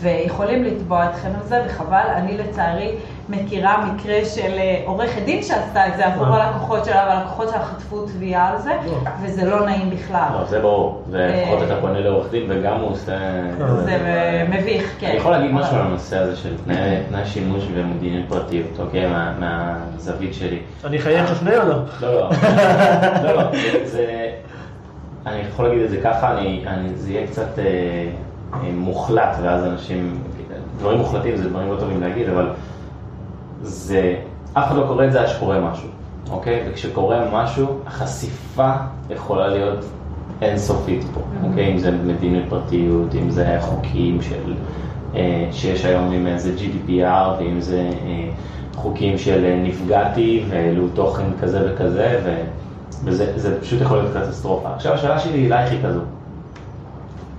[0.00, 2.90] ויכולים לתבוע אתכם על זה, וחבל, אני לצערי
[3.28, 6.44] מכירה מקרה של אה, עורכת דין שעשתה את זה עבור אה.
[6.44, 8.92] הלקוחות שלה, והלקוחות שלה חטפו תביעה על זה, לא.
[9.22, 10.28] וזה לא נעים בכלל.
[10.32, 13.18] לא, זה ברור, זה אה, לפחות אתה פונה לעורך דין וגם הוא עושה...
[13.84, 13.98] זה
[14.48, 15.06] מביך, כן.
[15.06, 16.54] אני יכול להגיד משהו על הנושא הזה של
[17.08, 19.06] תנאי שימוש ומדיניות פרטיות, אוקיי?
[19.06, 20.58] מה- מהזווית שלי.
[20.84, 21.74] אני אחייך לפני או לא?
[22.00, 22.30] לא, לא,
[23.24, 23.42] לא, לא,
[23.84, 24.30] זה,
[25.26, 27.64] אני יכול להגיד את זה ככה, אני, אני, זה יהיה קצת אה,
[28.54, 30.18] אה, מוחלט, ואז אנשים,
[30.78, 32.48] דברים מוחלטים זה דברים לא טובים להגיד, אבל
[33.62, 34.14] זה,
[34.52, 35.88] אף אחד לא קורא את זה עד שקורה משהו,
[36.30, 36.64] אוקיי?
[36.68, 38.72] וכשקורה משהו, החשיפה
[39.10, 39.84] יכולה להיות
[40.42, 41.72] אינסופית פה, אוקיי?
[41.72, 44.54] אם זה מדיניות פרטיות, אם זה חוקים של,
[45.14, 48.28] אה, שיש היום עם איזה GDPR, ואם זה אה,
[48.74, 52.34] חוקים של אה, נפגעתי והעלו תוכן כזה וכזה, ו,
[53.04, 54.74] וזה זה פשוט יכול להיות קטסטרופה.
[54.74, 56.00] עכשיו השאלה שלי אלייך היא כזו,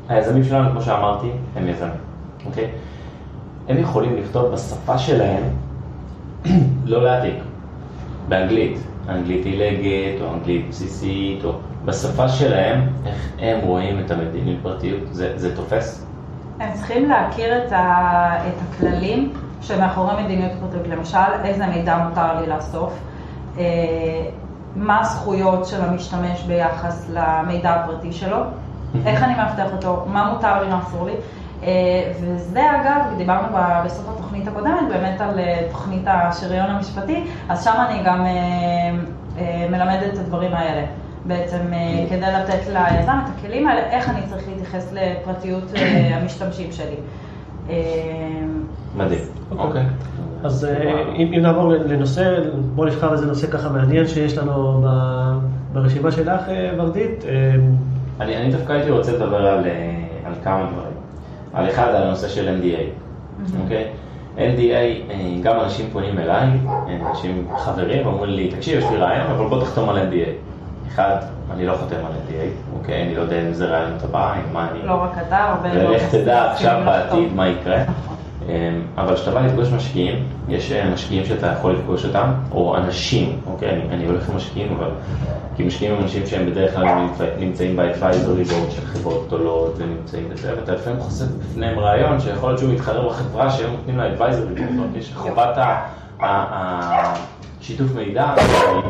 [0.09, 1.91] היזמים שלנו, כמו שאמרתי, הם יזמים,
[2.45, 2.67] אוקיי?
[3.69, 5.43] הם יכולים לכתוב בשפה שלהם,
[6.85, 7.35] לא להעתיק,
[8.29, 8.77] באנגלית,
[9.09, 11.51] אנגלית עילגת או אנגלית בסיסית, או
[11.85, 16.05] בשפה שלהם, איך הם רואים את המדיניות פרטיות, זה, זה תופס?
[16.59, 22.47] הם צריכים להכיר את, ה, את הכללים שמאחורי מדיניות פרטיות, למשל, איזה מידע מותר לי
[22.47, 22.93] לאסוף,
[23.57, 23.63] אה,
[24.75, 28.37] מה הזכויות של המשתמש ביחס למידע הפרטי שלו,
[29.05, 31.13] איך אני מאבטח אותו, מה מותר לי, מה אסור לי.
[31.63, 37.73] אה, וזה אגב, דיברנו בסוף התוכנית הקודמת באמת על אה, תוכנית השריון המשפטי, אז שם
[37.89, 40.85] אני גם אה, מלמדת את הדברים האלה.
[41.25, 41.59] בעצם
[42.09, 45.63] כדי לתת ליזם את הכלים האלה, איך אני צריך להתייחס לפרטיות
[46.13, 46.95] המשתמשים שלי.
[48.95, 49.19] מדהים,
[49.57, 49.85] אוקיי.
[50.43, 52.39] אז אה, אם אם נעבור לנושא,
[52.75, 55.37] בואו נבחר איזה נושא ככה מעניין שיש לנו ב-
[55.73, 57.25] ברשימה שלך, אה, ורדית.
[57.25, 57.55] אה,
[58.19, 59.63] אני, אני דווקא הייתי רוצה לדבר על,
[60.25, 60.93] על כמה דברים.
[61.53, 62.81] על אחד, על הנושא של NDA,
[63.63, 63.85] אוקיי?
[64.37, 66.49] NDA, אה, גם אנשים פונים אליי,
[67.09, 70.29] אנשים חברים, אומרים לי, תקשיב, יש לי רעיון, אבל בוא תחתום על NDA.
[70.87, 71.15] אחד,
[71.53, 73.03] אני לא חותם על NDA, אוקיי?
[73.03, 74.87] אני לא יודע אם זה רעיון הבא, עם מה אני...
[74.87, 75.73] לא רק אתה, הרבה...
[75.83, 76.81] לא ולך תדע עכשיו.
[76.85, 77.77] בעתיד מה יקרה.
[78.49, 78.53] אמ,
[78.97, 80.15] אבל כשאתה בא לפגוש משקיעים,
[80.49, 84.75] יש אה, משקיעים שאתה יכול לפגוש אותם, או אנשים, אוקיי, אני, אני הולך עם משקיעים,
[84.79, 84.89] אבל...
[85.55, 90.29] כי משקיעים הם אנשים שהם בדרך כלל נמצא- נמצאים ב-advisory board של חברות גדולות ונמצאים
[90.29, 94.59] בזה, ואתה לפעמים חושף בפניהם רעיון שיכול להיות שהוא מתחרה בחברה שהם נותנים לה advisory
[94.59, 95.81] board, יש חובת ה-
[96.19, 97.13] ה-
[97.61, 98.33] השיתוף מידע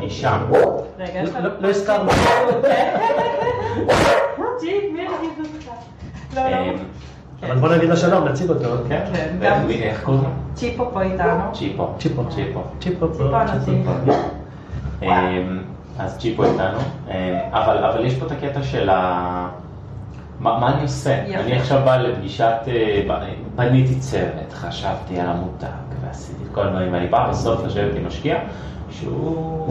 [0.02, 0.38] היא שם.
[1.00, 1.24] רגע,
[1.60, 2.10] לא- הזכרנו.
[6.36, 6.74] לא, לא.
[7.46, 8.70] אבל בוא נגיד לו שלום, נציג אותו.
[8.90, 10.30] כן, כן, מי- איך קוראים לו?
[10.54, 11.44] צ'יפו פה איתנו.
[11.54, 11.88] צ'יפו.
[12.00, 12.24] צ'יפו.
[12.30, 12.60] צ'יפו.
[12.80, 13.40] צ'יפו פה.
[15.02, 15.60] אמ,
[16.00, 16.78] אז צ'יפו איתנו,
[17.10, 17.14] אמ,
[17.52, 19.48] אבל, יש פה את הקטע של ה...
[20.40, 21.24] מה, מה אני עושה?
[21.28, 21.40] יפה.
[21.40, 23.24] אני עכשיו בא לפגישת, אה, ב-
[23.56, 25.68] בניתי צוות, חשבתי על המותג
[26.02, 28.38] ועשיתי את כל הדברים, ואני בא בסוף לשבת עם משקיע
[28.92, 29.70] שהוא...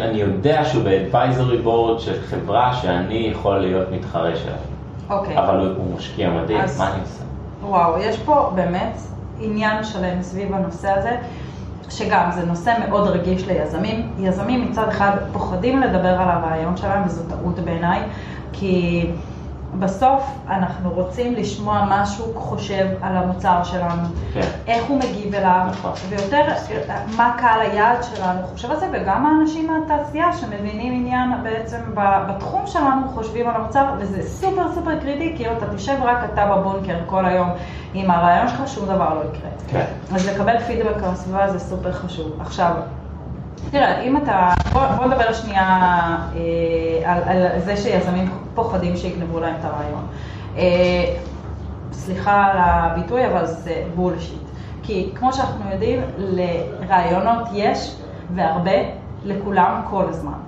[0.00, 4.52] אני יודע שהוא ב-advisory board של חברה שאני יכול להיות מתחרה שלה,
[5.10, 5.38] אוקיי.
[5.38, 7.22] אבל הוא, הוא משקיע מדהים, אז- מה אני עושה?
[7.62, 8.98] וואו, יש פה באמת
[9.40, 11.16] עניין שלם סביב הנושא הזה,
[11.90, 14.08] שגם זה נושא מאוד רגיש ליזמים.
[14.18, 18.00] יזמים מצד אחד פוחדים לדבר על הרעיון שלהם, וזו טעות בעיניי,
[18.52, 19.06] כי
[19.78, 24.48] בסוף אנחנו רוצים לשמוע מה השוק חושב על המוצר שלנו, כן.
[24.66, 25.92] איך הוא מגיב אליו, נכון.
[26.08, 26.42] ויותר
[27.16, 31.80] מה קהל היעד שלנו חושב על זה, וגם האנשים מהתעשייה שמבינים עניין בעצם
[32.28, 36.96] בתחום שלנו חושבים על המוצר, וזה סופר סופר קריטי, כאילו אתה תשב רק אתה בבונקר
[37.06, 37.48] כל היום
[37.94, 39.50] עם הרעיון שלך, שום דבר לא יקרה.
[39.66, 39.84] כן.
[40.14, 42.32] אז לקבל פידבק על הסביבה זה סופר חשוב.
[42.40, 42.74] עכשיו,
[43.70, 45.66] תראה, אם אתה, בוא, בוא נדבר שנייה
[46.36, 50.06] אה, על, על זה שיזמים פוחדים שיגנבו להם את הרעיון.
[50.56, 51.14] אה,
[51.92, 54.42] סליחה על הביטוי, אבל זה בולשיט.
[54.82, 57.96] כי כמו שאנחנו יודעים, לרעיונות יש
[58.34, 58.72] והרבה
[59.24, 60.38] לכולם כל הזמן.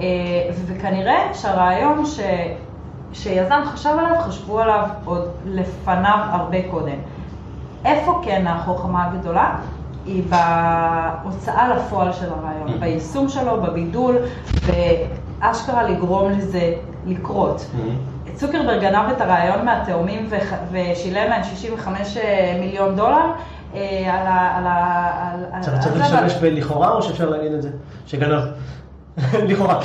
[0.00, 0.04] אה,
[0.66, 2.20] וכנראה שהרעיון ש...
[3.12, 6.96] שיזם חשב עליו, חשבו עליו עוד לפניו הרבה קודם.
[7.84, 9.54] איפה כן החוכמה הגדולה?
[10.06, 12.80] היא בהוצאה לפועל של הרעיון, Mm-hmm.
[12.80, 14.16] ביישום שלו, בבידול,
[15.40, 16.74] ואשכרה לגרום לזה
[17.06, 17.60] לקרות.
[17.60, 18.30] Mm-hmm.
[18.34, 20.30] צוקרברג גנב את הרעיון מהתאומים
[20.72, 22.16] ושילם להם 65
[22.60, 23.32] מיליון דולר
[23.74, 25.60] אה, על ה...
[25.80, 27.70] צריך להשתמש בלכאורה או שאפשר להגיד את זה?
[28.06, 28.42] שגנב.
[29.48, 29.78] לכאורה.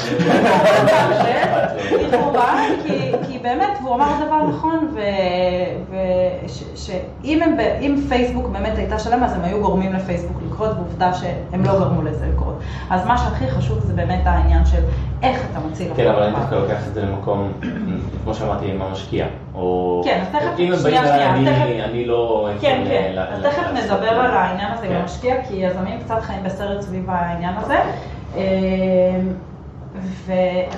[2.07, 2.53] לכאורה,
[2.85, 4.87] כי, כי באמת, והוא אמר דבר נכון,
[6.45, 7.39] ושאם
[7.81, 12.01] אם פייסבוק באמת הייתה שלם, אז הם היו גורמים לפייסבוק לקרות, ועובדה שהם לא גרמו
[12.01, 12.59] לזה לקרות.
[12.89, 14.81] אז מה שהכי חשוב זה באמת העניין של
[15.23, 16.35] איך אתה מוציא כן, אבל אני.
[16.35, 17.51] דווקא לוקח את זה למקום,
[18.23, 19.25] כמו שאמרתי, עם המשקיע.
[20.03, 22.49] כן, אז תכף- אם הם שנייה, באים שנייה, אני- תכף- אני לא...
[22.61, 24.07] כן, כן, אז תכף נדבר.
[24.09, 24.97] על העניין הזה עם כן.
[25.01, 27.77] המשקיע, כי יזמים קצת חיים בסרט סביב העניין הזה.
[28.35, 29.19] אה,
[30.25, 30.31] ו...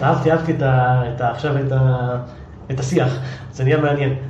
[0.03, 2.17] אהבתי, אהבתי את ה- את ה- עכשיו את ה-
[2.71, 3.19] את השיח,
[3.51, 4.15] זה נהיה מעניין.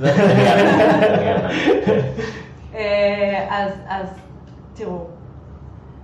[2.74, 4.06] אה, אז, אז
[4.74, 5.04] תראו,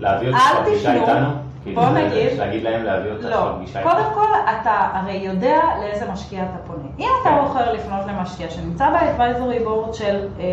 [0.00, 1.30] להביא אותך אל לפגישה
[1.66, 3.92] כאילו, בוא נגיד- להגיד להם להביא אותך לא, לפגישה איתנו?
[3.92, 4.26] קודם כל
[4.60, 6.88] אתה הרי יודע לאיזה משקיע אתה פונה.
[6.98, 10.44] אם אתה בוחר לפנות למשקיע שנמצא באדוויזורי בורד של, אה,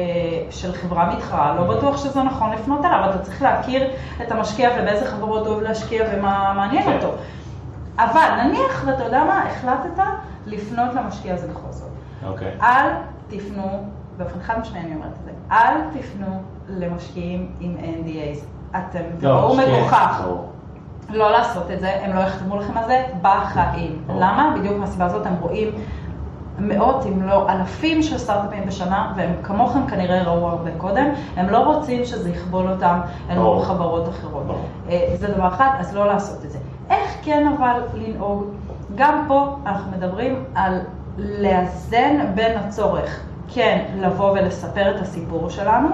[0.52, 3.90] של חברה מתחרה, לא בטוח שזה נכון לפנות אליו, אתה צריך להכיר
[4.22, 6.94] את המשקיע ובאיזה חברות אוהב להשקיע ומה מעניין כן.
[6.96, 7.14] אותו.
[8.00, 10.04] אבל נניח, ואתה יודע מה, החלטת
[10.46, 11.90] לפנות למשקיע הזה בכל זאת.
[12.28, 12.52] אוקיי.
[12.62, 12.90] אל
[13.28, 13.84] תפנו,
[14.18, 16.28] באופן חד משמעי אני אומרת את זה, אל תפנו
[16.70, 18.46] למשקיעים עם NDAs.
[18.78, 20.22] אתם לא, תראו מגוחך.
[21.10, 24.04] לא לעשות את זה, הם לא יחתמו לכם על זה בחיים.
[24.08, 24.20] ברור.
[24.22, 24.56] למה?
[24.60, 25.72] בדיוק מהסיבה הזאת הם רואים
[26.60, 31.06] מאות אם לא אלפים של סטארט-אפים בשנה, והם כמוכם כנראה ראו הרבה קודם,
[31.38, 33.66] הם לא רוצים שזה יכבול אותם אל מול ברור.
[33.66, 34.44] חברות אחרות.
[34.90, 36.58] אה, זה דבר אחד, אז לא לעשות את זה.
[36.90, 38.44] איך כן אבל לנהוג?
[38.96, 40.80] גם פה אנחנו מדברים על
[41.18, 43.20] לאזן בין הצורך,
[43.54, 45.90] כן, לבוא ולספר את הסיפור שלנו,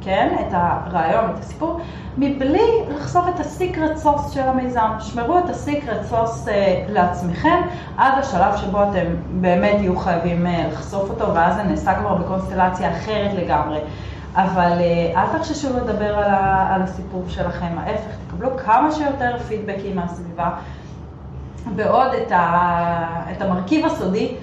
[0.00, 1.80] כן, את הרעיון, את הסיפור,
[2.18, 4.90] מבלי לחשוף את ה secret sauce של המיזם.
[5.00, 7.60] שמרו את ה secret sauce אה, לעצמכם
[7.96, 9.06] עד השלב שבו אתם
[9.40, 13.78] באמת יהיו חייבים אה, לחשוף אותו, ואז זה נעשה כבר בקונסטלציה אחרת לגמרי.
[14.34, 19.96] אבל אה, אל תחששו לדבר על, ה, על הסיפור שלכם, ההפך, תקבלו כמה שיותר פידבקים
[19.96, 20.50] מהסביבה,
[21.76, 24.34] בעוד את, ה, את המרכיב הסודי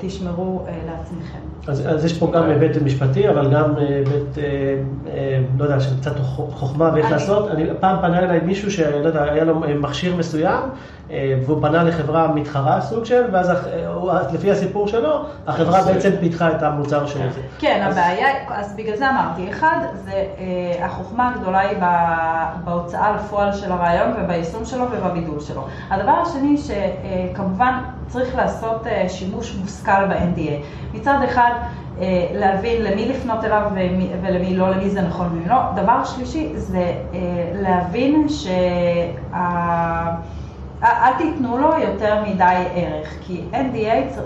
[0.00, 1.38] תשמרו אה, לעצמכם.
[1.68, 4.42] אז, אז יש פה גם היבט משפטי, אבל גם אה, היבט, אה,
[5.12, 7.50] אה, לא יודע, של קצת חוכ- חוכמה ואיך אני- לעשות.
[7.50, 10.60] אני, פעם פנה אליי מישהו שלא יודע, היה לו אה, מכשיר מסוים,
[11.10, 13.56] אה, והוא פנה לחברה מתחרה סוג של, ואז אה,
[14.34, 15.10] לפי הסיפור שלו,
[15.46, 17.40] החברה זה- בעצם פיתחה את המוצר של זה.
[17.58, 23.16] כן, אז- הבעיה, אז בגלל זה אמרתי, אחד, זה אה, החוכמה הגדולה היא ב- בהוצאה
[23.16, 25.64] לפועל של הרעיון וביישום שלו ובבידול שלו.
[25.90, 27.72] הדבר השני, שכמובן
[28.08, 30.52] צריך לעשות אה, שימוש מושכל ב-NDA.
[30.96, 31.50] מצד אחד,
[32.00, 35.56] אה, להבין למי לפנות אליו ומי- ולמי לא, למי זה נכון ולמי לא.
[35.76, 37.18] דבר שלישי, זה אה,
[37.54, 38.50] להבין שה...
[40.82, 44.20] אל תיתנו לו יותר מדי ערך, כי NDA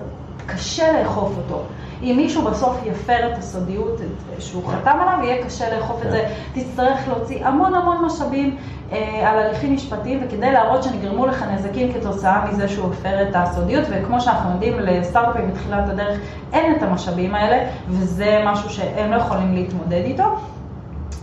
[0.47, 1.63] קשה לאכוף אותו.
[2.03, 4.01] אם מישהו בסוף יפר את הסודיות
[4.39, 6.29] שהוא חתם עליו, יהיה קשה לאכוף את זה.
[6.53, 8.57] תצטרך להוציא המון המון משאבים
[8.93, 13.85] אה, על הליכים משפטיים, וכדי להראות שנגרמו לך נזקים כתוצאה מזה שהוא הפר את הסודיות,
[13.91, 16.19] וכמו שאנחנו יודעים, לסטארט-אפים בתחילת הדרך
[16.53, 20.25] אין את המשאבים האלה, וזה משהו שהם לא יכולים להתמודד איתו.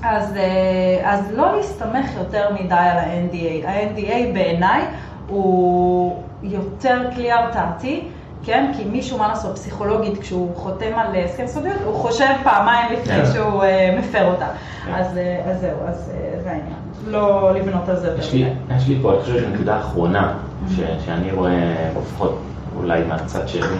[0.04, 3.68] אז, אה, אז לא להסתמך יותר מדי על ה-NDA.
[3.68, 4.82] ה-NDA בעיניי
[5.28, 8.08] הוא יותר כלי הרתעתי,
[8.44, 8.72] כן?
[8.78, 13.14] כי מישהו, מה לעשות, פסיכולוגית, כשהוא חותם על אה, הסכם סודיות, הוא חושב פעמיים לפני
[13.14, 13.26] כן.
[13.34, 14.48] שהוא אה, מפר אותה.
[14.86, 14.94] כן.
[14.94, 16.74] אז, אה, אז זהו, אז אה, זה העניין.
[17.08, 18.76] לא לבנות על זה יותר יש לי, מדי.
[18.78, 20.34] יש לי פה, אני חושב, נקודה אחרונה,
[20.70, 22.40] ש, שאני רואה, לפחות
[22.78, 23.78] אולי מהצד שלי,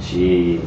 [0.00, 0.60] שהיא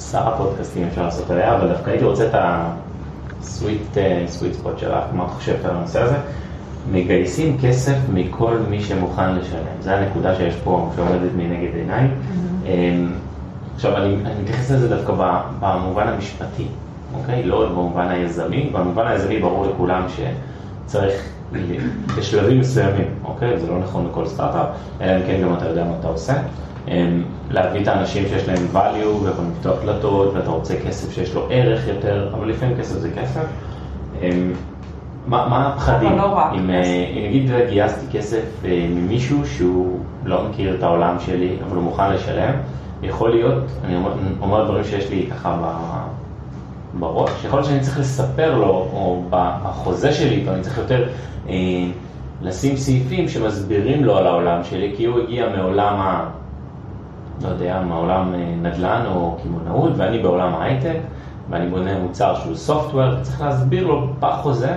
[0.00, 5.24] שר הפודקאסטים אפשר לעשות עליה, אבל דווקא הייתי רוצה את הסוויט סוויט ספוט שלך, מה
[5.24, 6.16] את חושבת על הנושא הזה?
[6.92, 9.62] מגייסים כסף מכל מי שמוכן לשלם.
[9.80, 12.08] זו הנקודה שיש פה, שעומדת מנגד עיניי.
[12.66, 13.12] אמ,
[13.74, 15.12] עכשיו, אני אני מתייחס לזה דווקא
[15.60, 16.66] במובן המשפטי,
[17.14, 17.42] אוקיי?
[17.44, 18.70] לא במובן היזמי.
[18.72, 21.22] במובן היזמי ברור לכולם שצריך
[22.16, 23.58] בשלבים מסוימים, אוקיי?
[23.58, 24.66] זה לא נכון לכל סטארט-אפ,
[25.00, 26.34] אלא אם כן גם אתה יודע מה אתה עושה.
[26.88, 31.46] אמ, להביא את האנשים שיש להם value ויכולים לפתוח דלתות, ואתה רוצה כסף שיש לו
[31.50, 33.44] ערך יותר, אבל לפעמים כסף זה כסף.
[35.28, 36.08] מה מה הפחדים?
[36.08, 36.82] אבל לא רק אם, אה.
[37.16, 42.12] אם נגיד גייסתי כסף אה, ממישהו שהוא לא מכיר את העולם שלי, אבל הוא מוכן
[42.12, 42.52] לשלם,
[43.02, 45.66] יכול להיות, אני אומר, אומר דברים שיש לי ככה ב,
[46.98, 51.08] בראש, יכול להיות שאני צריך לספר לו, או בחוזה שלי, איתו, אני צריך יותר
[51.48, 51.54] אה,
[52.42, 56.24] לשים סעיפים שמסבירים לו על העולם שלי, כי הוא הגיע מעולם ה...
[57.42, 60.98] לא יודע, מעולם אה, נדל"ן או קמעונאות, ואני בעולם ההייטק,
[61.50, 64.72] ואני בונה מוצר שהוא software, צריך להסביר לו בחוזה,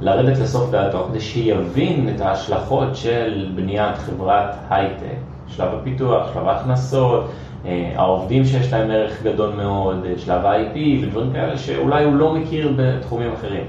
[0.00, 7.30] לרדת לסוף דעתו, כדי שיבין את ההשלכות של בניית חברת הייטק, שלב הפיתוח, שלב ההכנסות,
[7.66, 12.72] אה, העובדים שיש להם ערך גדול מאוד, שלב ה-IP ודברים כאלה שאולי הוא לא מכיר
[12.76, 13.64] בתחומים אחרים.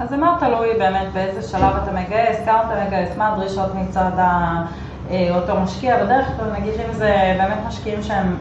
[0.00, 4.10] אז מאוד תלוי באמת באיזה שלב אתה מגייס, כמה אתה מגייס, מה הדרישות מצד
[5.30, 6.04] אותו משקיע.
[6.04, 8.36] בדרך כלל נגיד אם זה באמת משקיעים שהם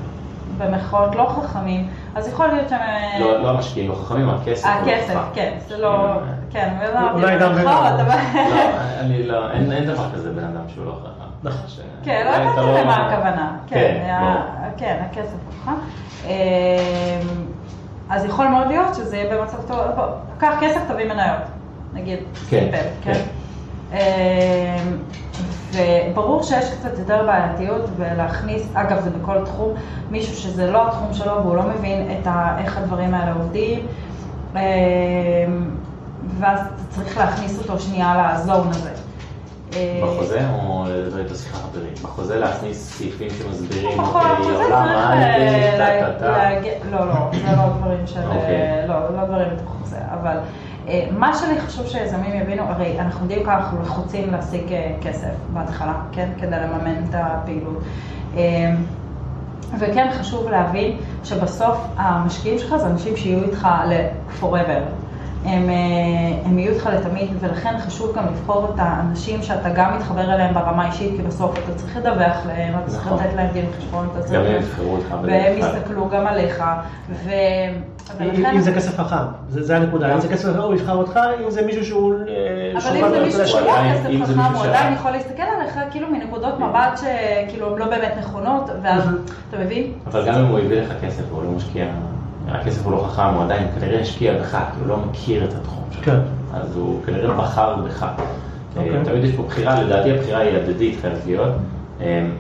[0.64, 2.80] במחאות לא חכמים, אז יכול להיות שהם...
[3.20, 5.32] לא, לא המשקיעים לא חכמים, הכסף לא חכם.
[5.34, 6.14] כן, זה לא...
[6.52, 6.74] כן,
[7.14, 8.16] אולי גם במחאות, אבל...
[8.36, 8.56] לא,
[9.00, 11.24] אני לא, אין דבר כזה בן אדם שהוא לא חכם.
[11.44, 11.66] נכון.
[12.04, 13.52] כן, לא הבנתי למה הכוונה.
[13.68, 14.18] כן,
[14.78, 16.28] כן, הכסף הוא חכם.
[18.10, 19.80] אז יכול מאוד להיות שזה יהיה במצב טוב,
[20.38, 21.42] קח כסף, תביא מניות,
[21.94, 23.22] נגיד, סימפל, כן.
[25.74, 29.74] וברור שיש קצת יותר בעייתיות ולהכניס, אגב זה בכל תחום,
[30.12, 33.88] מישהו שזה לא התחום שלו והוא לא מבין את ה, איך הדברים האלה עובדים,
[36.40, 36.60] ואז
[36.90, 38.90] צריך להכניס אותו שנייה לזון הזה.
[40.04, 42.00] בחוזה או זו הייתה שיחה חברית?
[42.02, 44.88] בחוזה להכניס סעיפים שמסבירים, אוקיי, עולם
[46.22, 48.22] ההייטק, לא, לא, זה לא דברים של,
[48.88, 50.38] לא, לא דברים בתוך חוזה, אבל
[51.12, 56.30] מה שאני חושב שיזמים יבינו, הרי אנחנו יודעים ככה, אנחנו לחוצים להשיג כסף בהתחלה, כן,
[56.40, 57.84] כדי לממן את הפעילות.
[59.80, 65.03] וכן חשוב להבין שבסוף המשקיעים שלך זה אנשים שיהיו איתך ל-forever.
[65.46, 65.70] הם,
[66.46, 70.88] הם יהיו איתך לתמיד, ולכן חשוב גם לבחור את האנשים שאתה גם מתחבר אליהם ברמה
[70.88, 74.40] אישית, כי בסוף אתה צריך לדווח להם, אתה צריך לתת להם דין חשבון, אתה צריך...
[74.40, 76.64] גם הם יבחרו אותך והם יסתכלו גם עליך,
[77.10, 77.30] ו...
[78.54, 81.62] אם זה כסף חכם, זה הנקודה, אם זה כסף חכם הוא יבחר אותך, אם זה
[81.66, 82.14] מישהו שהוא...
[82.76, 86.60] אבל אם זה מישהו שהוא לא כסף חכם, הוא עדיין יכול להסתכל עליך כאילו מנקודות
[86.60, 89.04] מבט שכאילו הן לא באמת נכונות, ואז,
[89.50, 89.92] אתה מבין?
[90.08, 91.86] אבל גם אם הוא הביא לך כסף והוא לא משקיע...
[92.48, 95.84] הכסף הוא לא חכם, הוא עדיין כנראה השקיע בך, כי הוא לא מכיר את התחום
[95.92, 96.06] שלך.
[96.06, 96.20] כן.
[96.54, 98.06] אז הוא כנראה בחר בך.
[98.78, 99.04] אוקיי.
[99.04, 101.52] תמיד יש פה בחירה, לדעתי הבחירה היא הדדית חייבת להיות.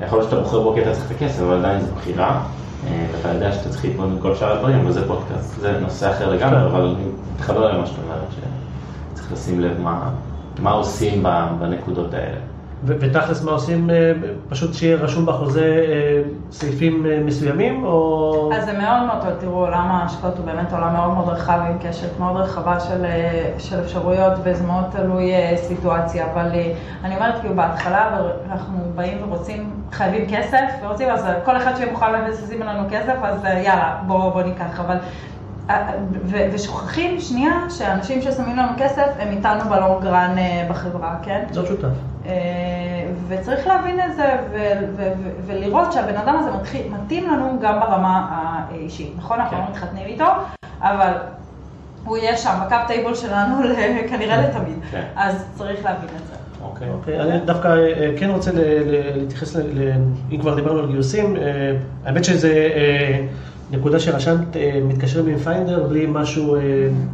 [0.05, 2.41] יכול להיות שאתה בוחר בו כי אתה צריך את הכסף, אבל עדיין זו בחירה.
[2.83, 6.29] ואתה יודע שאתה צריך להתמודד עם כל שאר הדברים, אבל זה פודקאסט, זה נושא אחר
[6.29, 8.27] לגמרי, אבל אני מתחבר למה שאתה אומרת,
[9.11, 9.81] שצריך לשים לב
[10.59, 11.25] מה עושים
[11.59, 12.37] בנקודות האלה.
[12.85, 13.89] ותכלס מה עושים,
[14.49, 15.85] פשוט שיהיה רשום בחוזה
[16.51, 18.49] סעיפים מסוימים, או...
[18.53, 22.19] אז זה מאוד מאוד תראו, עולם ההשקעות הוא באמת עולם מאוד מאוד רחב, עם קשת
[22.19, 23.05] מאוד רחבה של,
[23.57, 26.49] של אפשרויות, וזה מאוד תלוי סיטואציה, אבל
[27.03, 28.17] אני אומרת, כאילו, בהתחלה
[28.51, 33.43] אנחנו באים ורוצים, חייבים כסף, ורוצים, אז כל אחד שיהיה מוכן לשים לנו כסף, אז
[33.45, 34.95] יאללה, בוא, בוא ניקח, אבל...
[36.53, 40.35] ושוכחים שנייה שאנשים ששמים לנו כסף הם איתנו בלונגרן
[40.69, 41.43] בחברה, כן?
[41.51, 42.12] זאת שותף.
[43.27, 44.35] וצריך להבין את זה
[45.45, 46.49] ולראות שהבן אדם הזה
[46.91, 48.27] מתאים לנו גם ברמה
[48.71, 49.13] האישית.
[49.17, 50.25] נכון, אנחנו לא מתחתנים איתו,
[50.81, 51.11] אבל
[52.05, 53.55] הוא יהיה שם, ב cap table שלנו
[54.09, 54.77] כנראה לתמיד.
[55.15, 56.33] אז צריך להבין את זה.
[56.93, 57.75] אוקיי, אני דווקא
[58.17, 58.51] כן רוצה
[59.15, 59.55] להתייחס,
[60.31, 61.35] אם כבר דיברנו על גיוסים,
[62.05, 62.69] האמת שזה...
[63.73, 64.57] נקודה שרשמת,
[64.87, 66.57] מתקשרים עם finder בלי משהו,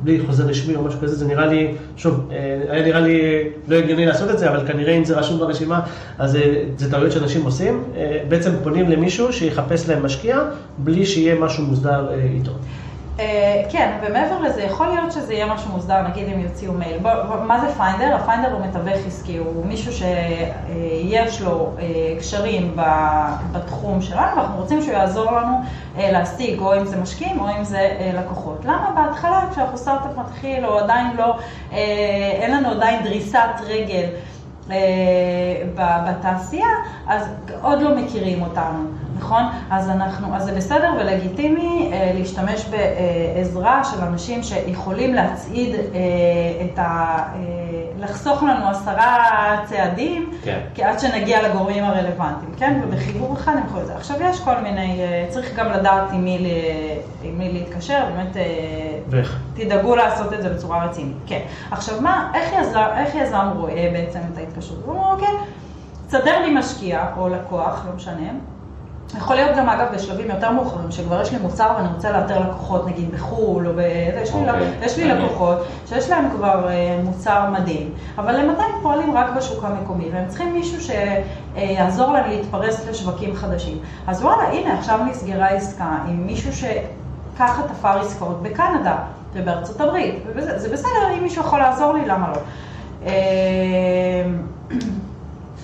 [0.04, 2.30] בלי חוזה רשמי או משהו כזה, זה נראה לי, שוב,
[2.70, 3.20] היה נראה לי
[3.68, 5.80] לא הגיוני לעשות את זה, אבל כנראה אם זה רשום ברשימה,
[6.18, 6.38] אז
[6.78, 7.84] זה טעויות שאנשים עושים.
[8.28, 10.40] בעצם פונים למישהו שיחפש להם משקיע,
[10.78, 12.52] בלי שיהיה משהו מוסדר איתו.
[13.70, 16.98] כן, ומעבר לזה, יכול להיות שזה יהיה משהו מוסדר, נגיד אם יוציאו מייל.
[17.48, 18.16] מה זה finder?
[18.16, 21.72] ה finder הוא מתווך עסקי, הוא מישהו שיש לו
[22.20, 22.78] קשרים
[23.52, 25.62] בתחום שלנו, ואנחנו רוצים שהוא יעזור לנו
[25.98, 28.66] להשיג, או אם זה משקיעים, או אם זה לקוחות.
[28.66, 31.36] למה בהתחלה, כשאנחנו סטארט-אפ מתחיל, או עדיין לא,
[32.42, 34.06] אין לנו עדיין דריסת רגל
[35.76, 36.68] בתעשייה,
[37.08, 37.30] אז
[37.62, 38.80] עוד לא מכירים אותנו.
[39.20, 39.44] נכון?
[39.70, 45.80] אז אנחנו, אז זה בסדר ולגיטימי אה, להשתמש בעזרה של אנשים שיכולים להצעיד אה,
[46.66, 47.18] את ה...
[47.36, 50.60] אה, לחסוך לנו עשרה צעדים, כן.
[50.74, 52.80] כי עד שנגיע לגורמים הרלוונטיים, כן?
[52.84, 53.96] ובחיבור אחד הם יכולים לזה.
[53.96, 56.52] עכשיו יש כל מיני, אה, צריך גם לדעת עם מי,
[57.24, 58.44] עם מי להתקשר, באמת, אה,
[59.10, 59.40] ואיך?
[59.54, 61.18] תדאגו לעשות את זה בצורה רצינית.
[61.26, 61.40] כן.
[61.72, 64.80] עכשיו מה, איך יזם, איך יזם רואה בעצם את ההתקשרות?
[64.86, 65.36] הוא אומר, אוקיי,
[66.08, 68.30] תסדר לי משקיע או לקוח, לא משנה.
[69.18, 72.88] יכול להיות גם, אגב, בשלבים יותר מאוחרים, שכבר יש לי מוצר ואני רוצה לאתר לקוחות,
[72.88, 73.80] נגיד בחו"ל, או ב...
[74.24, 74.72] יש לי, אוקיי.
[74.82, 76.70] יש לי לקוחות שיש להם כבר
[77.04, 80.94] מוצר מדהים, אבל הם עדיין פועלים רק בשוק המקומי, והם צריכים מישהו
[81.56, 83.78] שיעזור להם להתפרס לשווקים חדשים.
[84.08, 86.64] אז וואלה, הנה, עכשיו נסגרה עסקה עם מישהו ש...
[87.40, 88.96] ככה תפר עסקאות בקנדה
[89.34, 92.42] ובארצות הברית, וזה בסדר, אם מישהו יכול לעזור לי, למה לא?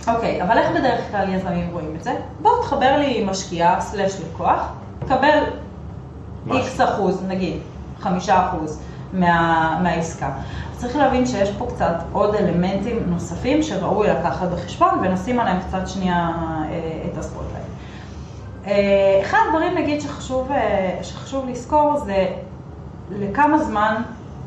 [0.07, 2.15] אה, אוקיי, אבל איך בדרך כלל יזמים רואים את זה?
[2.41, 4.67] בוא תחבר לי משקיע slash לקוח,
[4.99, 5.39] תקבל
[6.51, 7.57] איקס אחוז, נגיד,
[7.99, 8.79] חמישה אחוז
[9.13, 10.29] מה, מהעסקה.
[10.77, 16.31] צריך להבין שיש פה קצת עוד אלמנטים נוספים שראוי לקחת בחשבון ונשים עליהם קצת שנייה
[16.69, 17.65] אה, את ה spotlight.
[18.67, 22.27] אה, אחד הדברים נגיד שחשוב, אה, שחשוב לזכור זה
[23.11, 24.01] לכמה זמן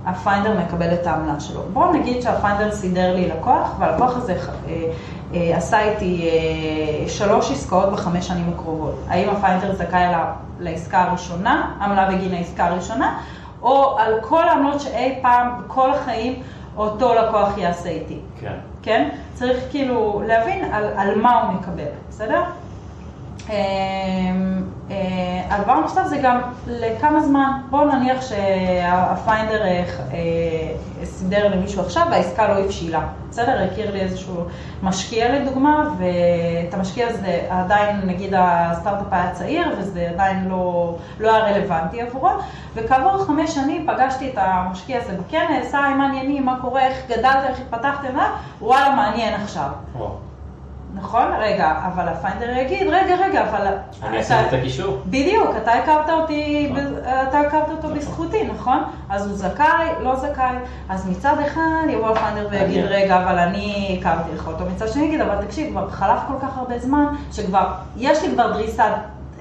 [0.06, 1.62] ה finder מקבל את העמלה שלו.
[1.72, 4.34] בואו נגיד שה finder סידר לי לקוח והלקוח הזה
[5.32, 6.30] עשה איתי
[7.06, 9.04] שלוש עסקאות בחמש שנים הקרובות.
[9.08, 10.04] האם הפיינדר זכאי
[10.58, 13.20] לעסקה הראשונה, עמלה בגין העסקה הראשונה,
[13.62, 16.42] או על כל העמלות שאי פעם, בכל החיים,
[16.76, 18.18] אותו לקוח יעשה איתי.
[18.40, 18.54] כן.
[18.82, 19.08] כן?
[19.34, 22.42] צריך כאילו להבין על, על מה הוא מקבל, בסדר?
[25.50, 32.06] הדבר אמ, נוסף זה גם לכמה זמן, בואו נניח שהפיינדר אה, אה, סידר למישהו עכשיו
[32.10, 33.68] והעסקה לא הבשילה, בסדר?
[33.72, 34.34] הכיר לי איזשהו
[34.82, 41.44] משקיע לדוגמה, ואת המשקיע הזה עדיין, נגיד הסטארט-אפ היה צעיר וזה עדיין לא, לא היה
[41.44, 42.30] רלוונטי עבורו,
[42.74, 47.44] וכעבור חמש שנים פגשתי את המשקיע הזה בכנס, היי, מה עניינים, מה קורה, איך גדלת,
[47.48, 48.18] איך התפתחתם,
[48.60, 49.68] וואלה, מעניין עכשיו.
[50.94, 51.26] נכון?
[51.40, 53.66] רגע, אבל הפיינדר יגיד, רגע, רגע, אבל...
[54.02, 54.98] אני אעשה את הקישור.
[55.06, 56.84] בדיוק, אתה הכרת אותי, נכון.
[57.28, 57.94] אתה הכרת אותו נכון.
[57.94, 58.82] בזכותי, נכון?
[59.08, 60.56] אז הוא זכאי, לא זכאי.
[60.88, 64.64] אז מצד אחד יבוא הפיינדר ויגיד, רגע, אבל אני הכרתי לך אותו.
[64.74, 67.66] מצד שני יגיד, אבל תקשיב, כבר חלף כל כך הרבה זמן, שכבר,
[67.96, 68.92] יש לי כבר דריסת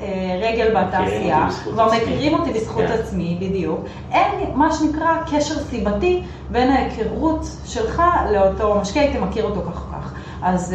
[0.02, 2.92] אה, רגל בתעשייה, כבר מכירים אותי בזכות כן.
[2.92, 3.80] עצמי, בדיוק.
[4.12, 10.14] אין מה שנקרא קשר סיבתי בין ההיכרות שלך לאותו משקיע, הייתי מכיר אותו כך וכך.
[10.42, 10.74] אז,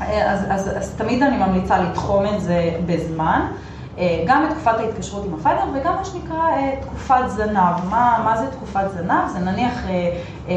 [0.00, 3.46] אה, אז, אז, אז תמיד אני ממליצה לתחום את זה בזמן.
[3.98, 7.84] אה, גם את תקופת ההתקשרות עם ה finder וגם מה שנקרא אה, תקופת זנב.
[7.90, 9.28] מה, מה זה תקופת זנב?
[9.32, 9.74] זה נניח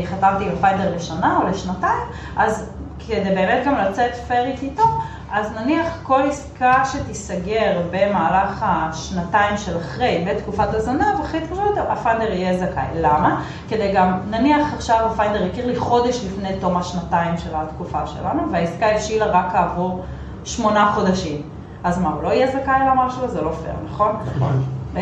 [0.05, 2.03] חתמתי עם ה finder לשנה או לשנתיים,
[2.38, 2.70] אז
[3.07, 4.84] כדי באמת גם לצאת פיירית איתו,
[5.32, 12.34] אז נניח כל עסקה שתיסגר במהלך השנתיים של אחרי, בתקופת הזנב, אחרי התקשרות, ה finder
[12.34, 12.86] יהיה זכאי.
[12.96, 13.44] למה?
[13.70, 18.52] כדי גם, נניח עכשיו ה finder הכיר לי חודש לפני תום השנתיים של התקופה שלנו,
[18.52, 20.04] והעסקה הבשילה רק כעבור
[20.44, 21.42] שמונה חודשים.
[21.84, 23.28] אז מה, הוא לא יהיה זכאי למר שלו?
[23.28, 24.16] זה לא פייר, נכון?
[24.36, 24.64] נכון.
[24.98, 25.02] אה,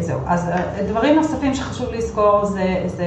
[0.00, 3.06] זהו, אז אה, דברים נוספים שחשוב לזכור זה, זה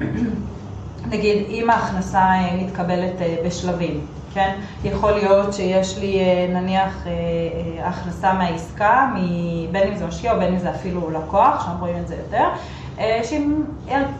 [1.12, 3.14] נגיד, אם ההכנסה אה, מתקבלת
[3.46, 4.17] בשלבים.
[4.38, 4.54] כן?
[4.84, 9.10] יכול להיות שיש לי אה, נניח אה, אה, הכנסה מהעסקה,
[9.72, 12.44] בין אם זה משקיע או בין אם זה אפילו לקוח, שם רואים את זה יותר,
[13.24, 13.46] שהיא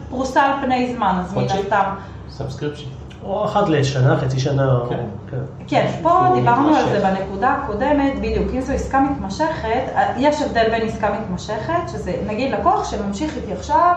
[0.09, 1.83] פרוסה על פני זמן, אז מן הסתם...
[2.29, 2.87] subscription.
[3.23, 4.79] או אחת לשנה, חצי שנה.
[4.89, 4.95] כן,
[5.31, 5.37] כן.
[5.67, 9.83] כן פה דיברנו על זה בנקודה הקודמת, בדיוק, אם זו עסקה מתמשכת,
[10.17, 13.95] יש הבדל בין עסקה מתמשכת, שזה נגיד לקוח שממשיך איתי עכשיו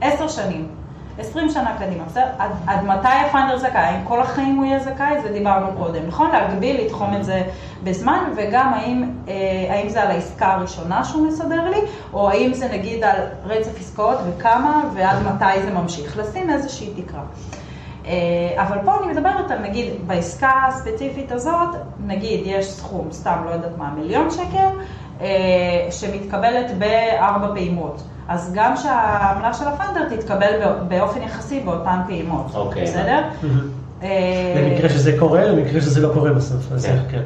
[0.00, 0.68] עשר שנים.
[1.18, 2.28] 20 שנה קדימה, בסדר?
[2.38, 3.80] עד, עד מתי ה finder זכאי?
[3.80, 5.22] האם כל החיים הוא יהיה זכאי?
[5.22, 6.30] זה דיברנו קודם, נכון?
[6.30, 7.42] להגביל, לתחום את זה
[7.84, 9.34] בזמן, וגם האם, אה,
[9.70, 11.80] האם זה על העסקה הראשונה שהוא מסדר לי,
[12.12, 16.16] או האם זה נגיד על רצף עסקאות וכמה, ועד מתי זה ממשיך.
[16.16, 17.22] לשים איזושהי תקרה.
[18.06, 18.12] אה,
[18.56, 21.68] אבל פה אני מדברת על, נגיד, בעסקה הספציפית הזאת,
[22.06, 24.68] נגיד, יש סכום, סתם, לא יודעת מה, מיליון שקל,
[25.20, 28.02] אה, שמתקבלת בארבע פעימות.
[28.28, 30.52] אז גם שהעמלה של הפנדר תתקבל
[30.88, 32.82] באופן יחסי באותן פעימות, אוקיי.
[32.82, 33.22] בסדר?
[34.02, 34.08] אה,
[34.56, 36.68] למקרה שזה קורה, למקרה שזה לא קורה בסוף.
[36.82, 36.96] כן.
[37.10, 37.22] כן.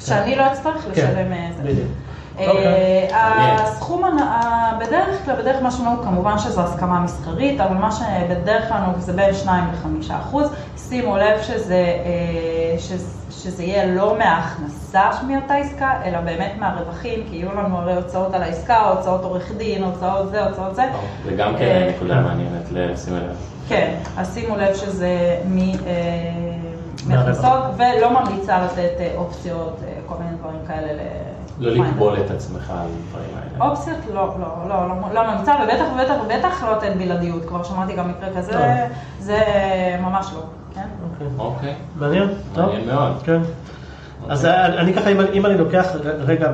[0.00, 1.32] שאני לא אצטרך כן, לשלם
[2.40, 3.08] אה, זה.
[3.12, 3.64] אה, אוקיי.
[3.64, 4.04] הסכום,
[4.80, 9.12] בדרך כלל, בדרך כלל מה שאומרים, כמובן שזו הסכמה מסחרית, אבל מה שבדרך כלל זה
[9.12, 10.52] בין 2 ל-5 אחוז.
[10.76, 11.84] שימו לב שזה,
[13.30, 18.42] שזה יהיה לא מההכנסה מאותה עסקה, אלא באמת מהרווחים, כי יהיו לנו הרי הוצאות על
[18.42, 20.82] העסקה, הוצאות עורך דין, הוצאות זה, הוצאות זה.
[21.24, 23.36] זה גם כן אה, נקודה מעניינת לשים לב.
[23.68, 25.36] כן, אז שימו לב שזה
[27.06, 30.92] מהכנסות, אה, ולא ממליצה לתת אה, אופציות, כל מיני דברים כאלה.
[31.60, 33.70] לא לקבול את עצמך על דברים האלה.
[33.70, 37.96] אופציות לא, לא, לא, לא, לא ממליצה, ובטח ובטח ובטח לא לתת בלעדיות, כבר שמעתי
[37.96, 38.86] גם מקרה כזה,
[39.18, 39.38] זה
[40.02, 40.40] ממש לא.
[40.74, 40.86] כן.
[41.12, 41.26] אוקיי.
[41.38, 41.74] אוקיי.
[41.98, 42.28] מעניין.
[42.56, 43.12] מעניין מאוד.
[43.24, 43.40] כן.
[44.28, 46.52] אז אני ככה, אם אני לוקח רגע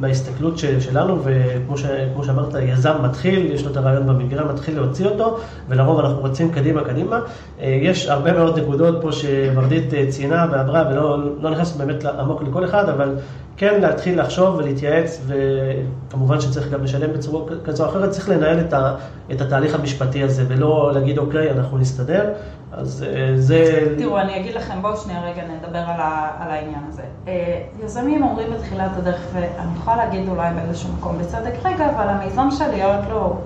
[0.00, 5.98] מההסתכלות שלנו, וכמו שאמרת, יזם מתחיל, יש לו את הרעיון במגרה, מתחיל להוציא אותו, ולרוב
[5.98, 7.20] אנחנו רצים קדימה קדימה.
[7.60, 12.42] אה, יש הרבה מאוד נקודות פה שוורדית אה, ציינה ועברה, ולא לא נכנס באמת עמוק
[12.42, 13.14] לכל אחד, אבל
[13.56, 18.72] כן להתחיל לחשוב ולהתייעץ, וכמובן שצריך גם לשלם בצורה כזו או אחרת, צריך לנהל את,
[18.72, 18.94] ה,
[19.32, 22.32] את התהליך המשפטי הזה, ולא להגיד, אוקיי, אנחנו נסתדר.
[22.72, 23.94] אז אה, זה...
[23.98, 27.02] תראו, אני אגיד לכם, בואו שנייה רגע נדבר על, ה, על העניין הזה.
[27.28, 32.48] אה, יזמים אומרים בתחילת הדרך, ואני יכולה להגיד אולי באיזשהו מקום בצדק, רגע, אבל המיזם
[32.50, 33.36] שלי עוד לא...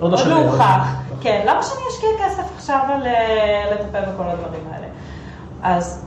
[0.00, 0.34] עוד לא לא.
[0.34, 0.94] הוכח.
[1.20, 4.86] כן, למה שאני אשקיע כסף עכשיו אה, לטפל בכל הדברים האלה?
[5.62, 6.06] אז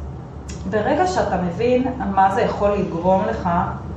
[0.65, 3.49] ברגע שאתה מבין מה זה יכול לגרום לך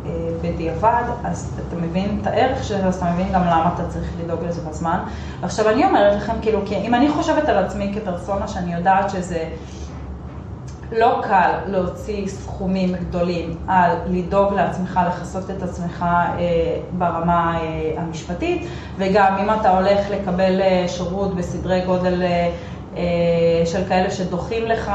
[0.06, 0.10] אה,
[0.42, 4.12] בדיעבד, אז אתה מבין את הערך של זה, אז אתה מבין גם למה אתה צריך
[4.24, 4.98] לדאוג לזה בזמן.
[5.42, 9.44] עכשיו, אני אומרת לכם, כאילו, כי אם אני חושבת על עצמי כפרסונה, שאני יודעת שזה
[10.92, 16.38] לא קל להוציא סכומים גדולים על לדאוג לעצמך, לכסות את עצמך אה,
[16.92, 18.66] ברמה אה, המשפטית,
[18.98, 22.50] וגם אם אתה הולך לקבל אה, שירות בסדרי גודל אה,
[22.96, 24.92] אה, של כאלה שדוחים לך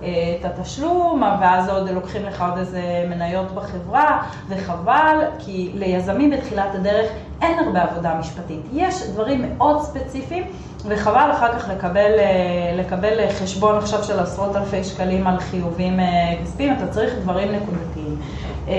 [0.00, 7.06] את התשלום, ואז עוד לוקחים לך עוד איזה מניות בחברה, וחבל, כי ליזמים בתחילת הדרך
[7.42, 8.60] אין הרבה עבודה משפטית.
[8.72, 10.44] יש דברים מאוד ספציפיים,
[10.88, 12.24] וחבל אחר כך לקבל, אה,
[12.76, 16.04] לקבל חשבון עכשיו של עשרות אלפי שקלים על חיובים אה,
[16.44, 18.16] כספיים, אתה צריך דברים נקודתיים.
[18.68, 18.74] אה,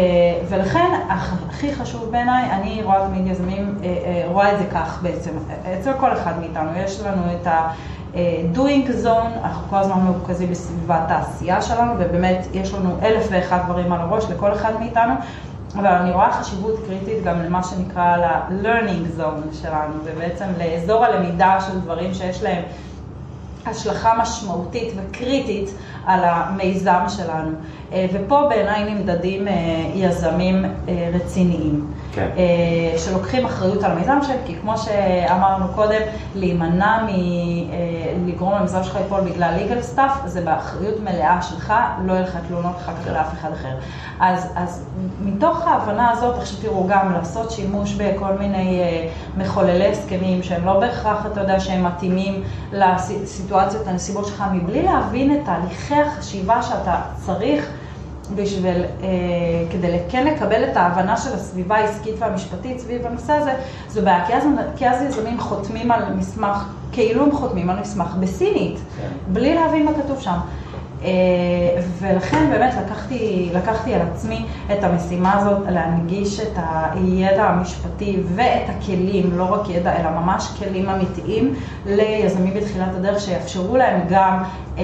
[0.50, 5.00] ולכן הכ- הכי חשוב בעיניי, אני רואה תמיד יזמים, אה, אה, רואה את זה כך
[5.02, 5.32] בעצם,
[5.80, 7.68] אצל כל אחד מאיתנו, יש לנו את ה...
[8.16, 13.60] אה, doing zone, אנחנו כל הזמן מרוכזים בסביבת העשייה שלנו, ובאמת יש לנו אלף ואחד
[13.66, 15.14] דברים על הראש לכל אחד מאיתנו,
[15.76, 21.80] אבל אני רואה חשיבות קריטית גם למה שנקרא ל-learning zone שלנו, ובעצם לאזור הלמידה של
[21.80, 22.64] דברים שיש להם
[23.66, 25.70] השלכה משמעותית וקריטית
[26.06, 27.52] על המיזם שלנו.
[27.94, 29.54] אה, ופה בעיניי נמדדים אה,
[29.96, 30.66] יזמים
[31.14, 31.88] רציניים.
[32.16, 32.30] כן.
[32.38, 36.02] אה, שלוקחים אחריות על המיזם שלהם, כי כמו שאמרנו קודם,
[36.36, 37.06] להימנע
[38.20, 41.74] מלגרום למיזם שלך ליפול בגלל legal stuff, זה באחריות מלאה שלך,
[42.06, 43.14] לא יהיה לך תלונות אחר כך כן.
[43.14, 43.76] לאף אחד אחר.
[44.20, 44.86] אז, אז
[45.22, 49.08] מתוך ההבנה הזאת, עכשיו תראו, גם לעשות שימוש בכל מיני אה,
[49.38, 55.40] מחוללי הסכמים שהם לא בהכרח, אתה יודע, שהם מתאימים לסיטואציות, לנסיבות שלך, מבלי להבין את
[55.46, 56.96] תהליכי החשיבה שאתה
[57.26, 57.70] צריך.
[58.36, 59.08] בשביל, אה,
[59.72, 63.54] כדי כן לקבל את ההבנה של הסביבה העסקית והמשפטית סביב הנושא הזה,
[63.90, 64.44] זו בעיה, כי אז,
[64.76, 69.08] כי אז יזמים חותמים על מסמך, כאילו הם חותמים על מסמך בסינית, כן.
[69.28, 70.38] בלי להבין מה כתוב שם.
[71.06, 76.58] אה, ולכן באמת לקחתי, לקחתי על עצמי את המשימה הזאת, להנגיש את
[76.92, 81.54] הידע המשפטי ואת הכלים, לא רק ידע, אלא ממש כלים אמיתיים
[81.86, 84.44] ליזמים בתחילת הדרך, שיאפשרו להם גם
[84.78, 84.84] אה,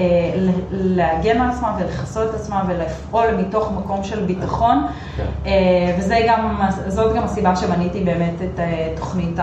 [0.70, 4.86] להגן על עצמם ולכסות את עצמם ולפעול מתוך מקום של ביטחון.
[5.16, 5.24] כן.
[5.46, 6.58] אה, וזה גם,
[7.16, 9.40] גם הסיבה שבניתי באמת את אה, תוכנית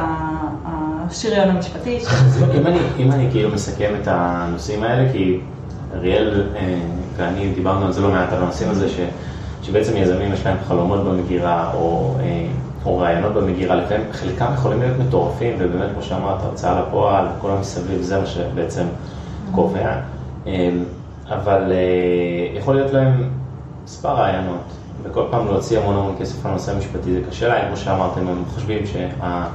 [0.65, 1.97] השריון המשפטי.
[1.97, 5.39] אז אם אני, אם אני כאילו מסכם את הנושאים האלה, כי
[5.95, 6.79] אריאל אה,
[7.17, 8.99] ואני דיברנו על זה לא מעט, על הנושאים הזה, ש,
[9.63, 12.47] שבעצם יזמים יש להם חלומות במגירה, או, אה,
[12.85, 18.01] או רעיונות במגירה, לפעמים חלקם יכולים להיות מטורפים, ובאמת, כמו שאמרת, הוצאה לפועל, כל המסביב,
[18.01, 18.85] זה מה שבעצם
[19.51, 19.95] קובע.
[20.47, 20.69] אה,
[21.27, 21.71] אבל
[22.57, 23.29] יכול להיות להם
[23.83, 24.63] מספר רעיונות,
[25.03, 28.43] וכל פעם להוציא המון המון כסף על הנושא המשפטי זה קשה להם, כמו שאמרתם, הם
[28.53, 29.45] חושבים שה...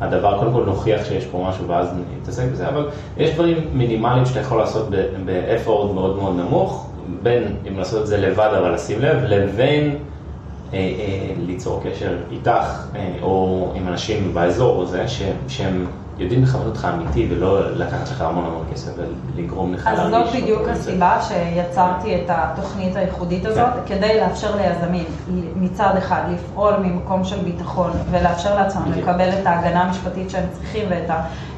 [0.00, 1.88] הדבר, קודם כל נוכיח שיש פה משהו ואז
[2.20, 4.88] נתעסק בזה, אבל יש דברים מינימליים שאתה יכול לעשות
[5.24, 6.90] באפורד מאוד מאוד נמוך,
[7.22, 9.96] בין אם לעשות את זה לבד אבל לשים לב, לבין
[10.72, 15.86] אה, אה, ליצור קשר איתך אה, או עם אנשים באזור או זה, ש, שהם
[16.18, 18.90] יודעים לכוון אותך אמיתי ולא לקחת לך המון המון כסף
[19.34, 20.32] ולגרום לך אז להרגיש.
[20.32, 20.80] זאת בדיוק אותו וזה.
[20.80, 23.94] הסיבה שיצרתי את התוכנית הייחודית הזאת, כן.
[23.96, 25.04] כדי לאפשר ליזמים
[25.56, 29.08] מצד אחד לפעול ממקום של ביטחון ולאפשר לעצמם בדיוק.
[29.08, 31.10] לקבל את ההגנה המשפטית שהם צריכים ואת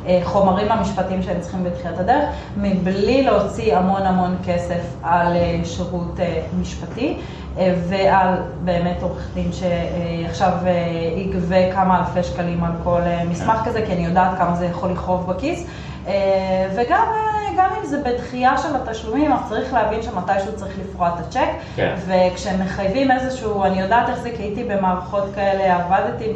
[0.08, 2.24] החומרים המשפטיים שהם צריכים בתחילת הדרך,
[2.56, 7.16] מבלי להוציא המון המון כסף על אה, שירות אה, משפטי.
[7.58, 8.34] אה, ועל
[8.64, 10.72] באמת עורך דין שעכשיו אה,
[11.16, 13.70] יגבה כמה אלפי שקלים על כל אה, מסמך כן.
[13.70, 15.66] כזה, כי אני יודעת כמה זה יכול לכאוב בכיס.
[16.10, 21.08] אה, וגם אה, גם אם זה בדחייה של התשלומים, אז צריך להבין שמתישהו צריך לפרוע
[21.08, 21.48] את הצ'ק.
[21.76, 21.94] כן.
[22.06, 26.32] וכשמחייבים איזשהו, אני יודעת איך זה, כי הייתי במערכות כאלה, עבדתי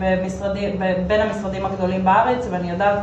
[0.00, 2.98] במשרדים, בין המשרדים הגדולים בארץ, ואני יודעת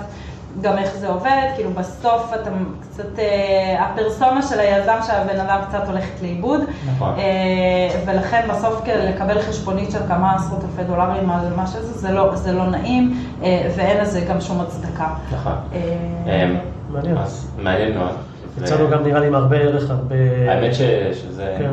[0.62, 2.50] גם איך זה עובד, כאילו בסוף אתה
[2.82, 6.62] קצת, אה, הפרסונה של היזם שהבן אדם קצת הולכת לאיבוד.
[6.96, 7.14] נכון.
[7.18, 12.36] אה, ולכן בסוף לקבל חשבונית של כמה עשרות אלפי דולרים על מה שזה, זה לא,
[12.36, 15.08] זה לא נעים, אה, ואין לזה גם שום הצדקה.
[15.32, 15.54] נכון.
[15.74, 16.56] אה, אמ,
[16.90, 17.18] מעניין.
[17.18, 18.16] אז מעניין מאוד.
[18.62, 20.16] יצאנו גם נראה לי עם הרבה ערך, הרבה...
[20.48, 20.82] האמת ש,
[21.14, 21.72] שזה כן.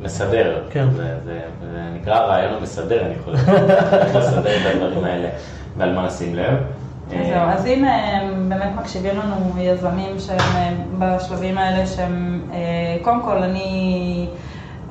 [0.00, 0.86] מסדר, כן.
[0.96, 1.40] זה, זה,
[1.72, 3.48] זה נקרא הרעיון המסדר, אני חושב,
[3.92, 5.28] איך לסדר את הדברים האלה
[5.76, 6.54] ועל מה לשים לב.
[7.10, 12.58] זהו, אז אם אה, באמת מקשיבים לנו יזמים שהם אה, בשלבים האלה שהם, אה,
[13.02, 14.26] קודם כל אני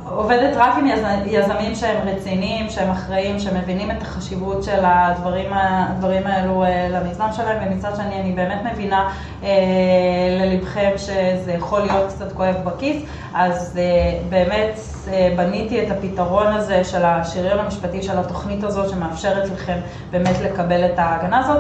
[0.10, 6.28] עובדת רק עם יז- יזמים שהם רציניים, שהם אחראים, שמבינים את החשיבות של הדברים, הדברים
[6.28, 9.10] האלו למיזם שלהם, ומצד שני אני באמת מבינה
[10.42, 13.04] ללבכם שזה יכול להיות קצת כואב בכיס,
[13.34, 13.80] אז
[14.30, 14.80] באמת
[15.36, 19.78] בניתי את הפתרון הזה של השריון המשפטי של התוכנית הזאת, שמאפשרת לכם
[20.12, 21.58] באמת לקבל את ההגנה הזאת.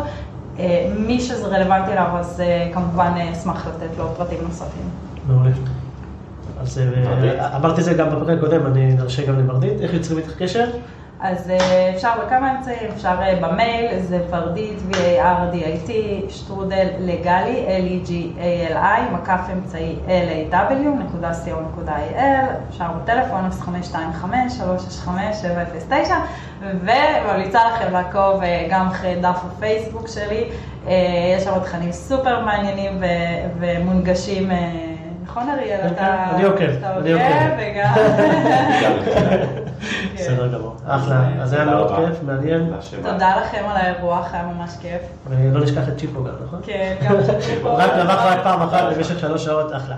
[0.59, 4.89] אה, מי שזה רלוונטי אליו, אז אה, כמובן אה, אשמח לתת לו פרטים נוספים.
[5.27, 5.51] מעולה.
[6.59, 6.81] אז?
[7.55, 10.65] אמרתי את זה גם בפרק הקודם, אני נרשה גם לוורדית, איך יוצרים איתך קשר?
[11.21, 15.91] אז אה, אפשר בכמה אמצעים, אפשר אה, במייל, זה ורדית, V-A-R-D-I-T,
[16.29, 20.87] שטרודל לגלי, L-E-G-A-L-I, מקף אמצעי L-A-W,
[22.69, 23.49] אפשר בטלפון
[25.05, 26.11] 0525-365-709,
[26.61, 30.43] וממליצה לכם לעקוב אה, גם אחרי דף הפייסבוק שלי,
[31.37, 33.01] יש שם תכנים סופר מעניינים
[33.59, 34.49] ומונגשים.
[35.37, 35.81] אה, נכון אריאל?
[35.81, 37.25] כן, אתה כן, אני עוקב, אני עוקב.
[37.57, 37.93] וגם...
[38.83, 39.67] גם מצוין.
[40.15, 40.75] בסדר גמור.
[40.87, 41.95] אחלה, אז היה מאוד.
[41.95, 42.73] כיף, מעניין.
[43.01, 45.01] תודה לכם על האירוח, היה ממש כיף.
[45.29, 46.59] ולא נשכח את צ'יפו גם, נכון?
[46.63, 47.15] כן, גם
[47.61, 47.69] פה.
[47.83, 49.95] רק נבח רק פעם אחת במשך שלוש שעות, אחלה.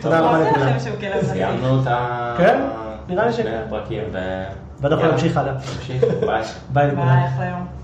[0.00, 0.78] תודה רבה לכולם.
[1.22, 2.34] סיימנו את ה...
[2.38, 2.60] כן,
[3.08, 3.50] נראה לי שני
[4.12, 4.18] ו...
[4.80, 5.52] ואנחנו נמשיך הלאה.
[5.52, 6.42] נמשיך, ביי.
[6.72, 7.06] ביי לכולם.
[7.06, 7.75] ביי, אחלה יום.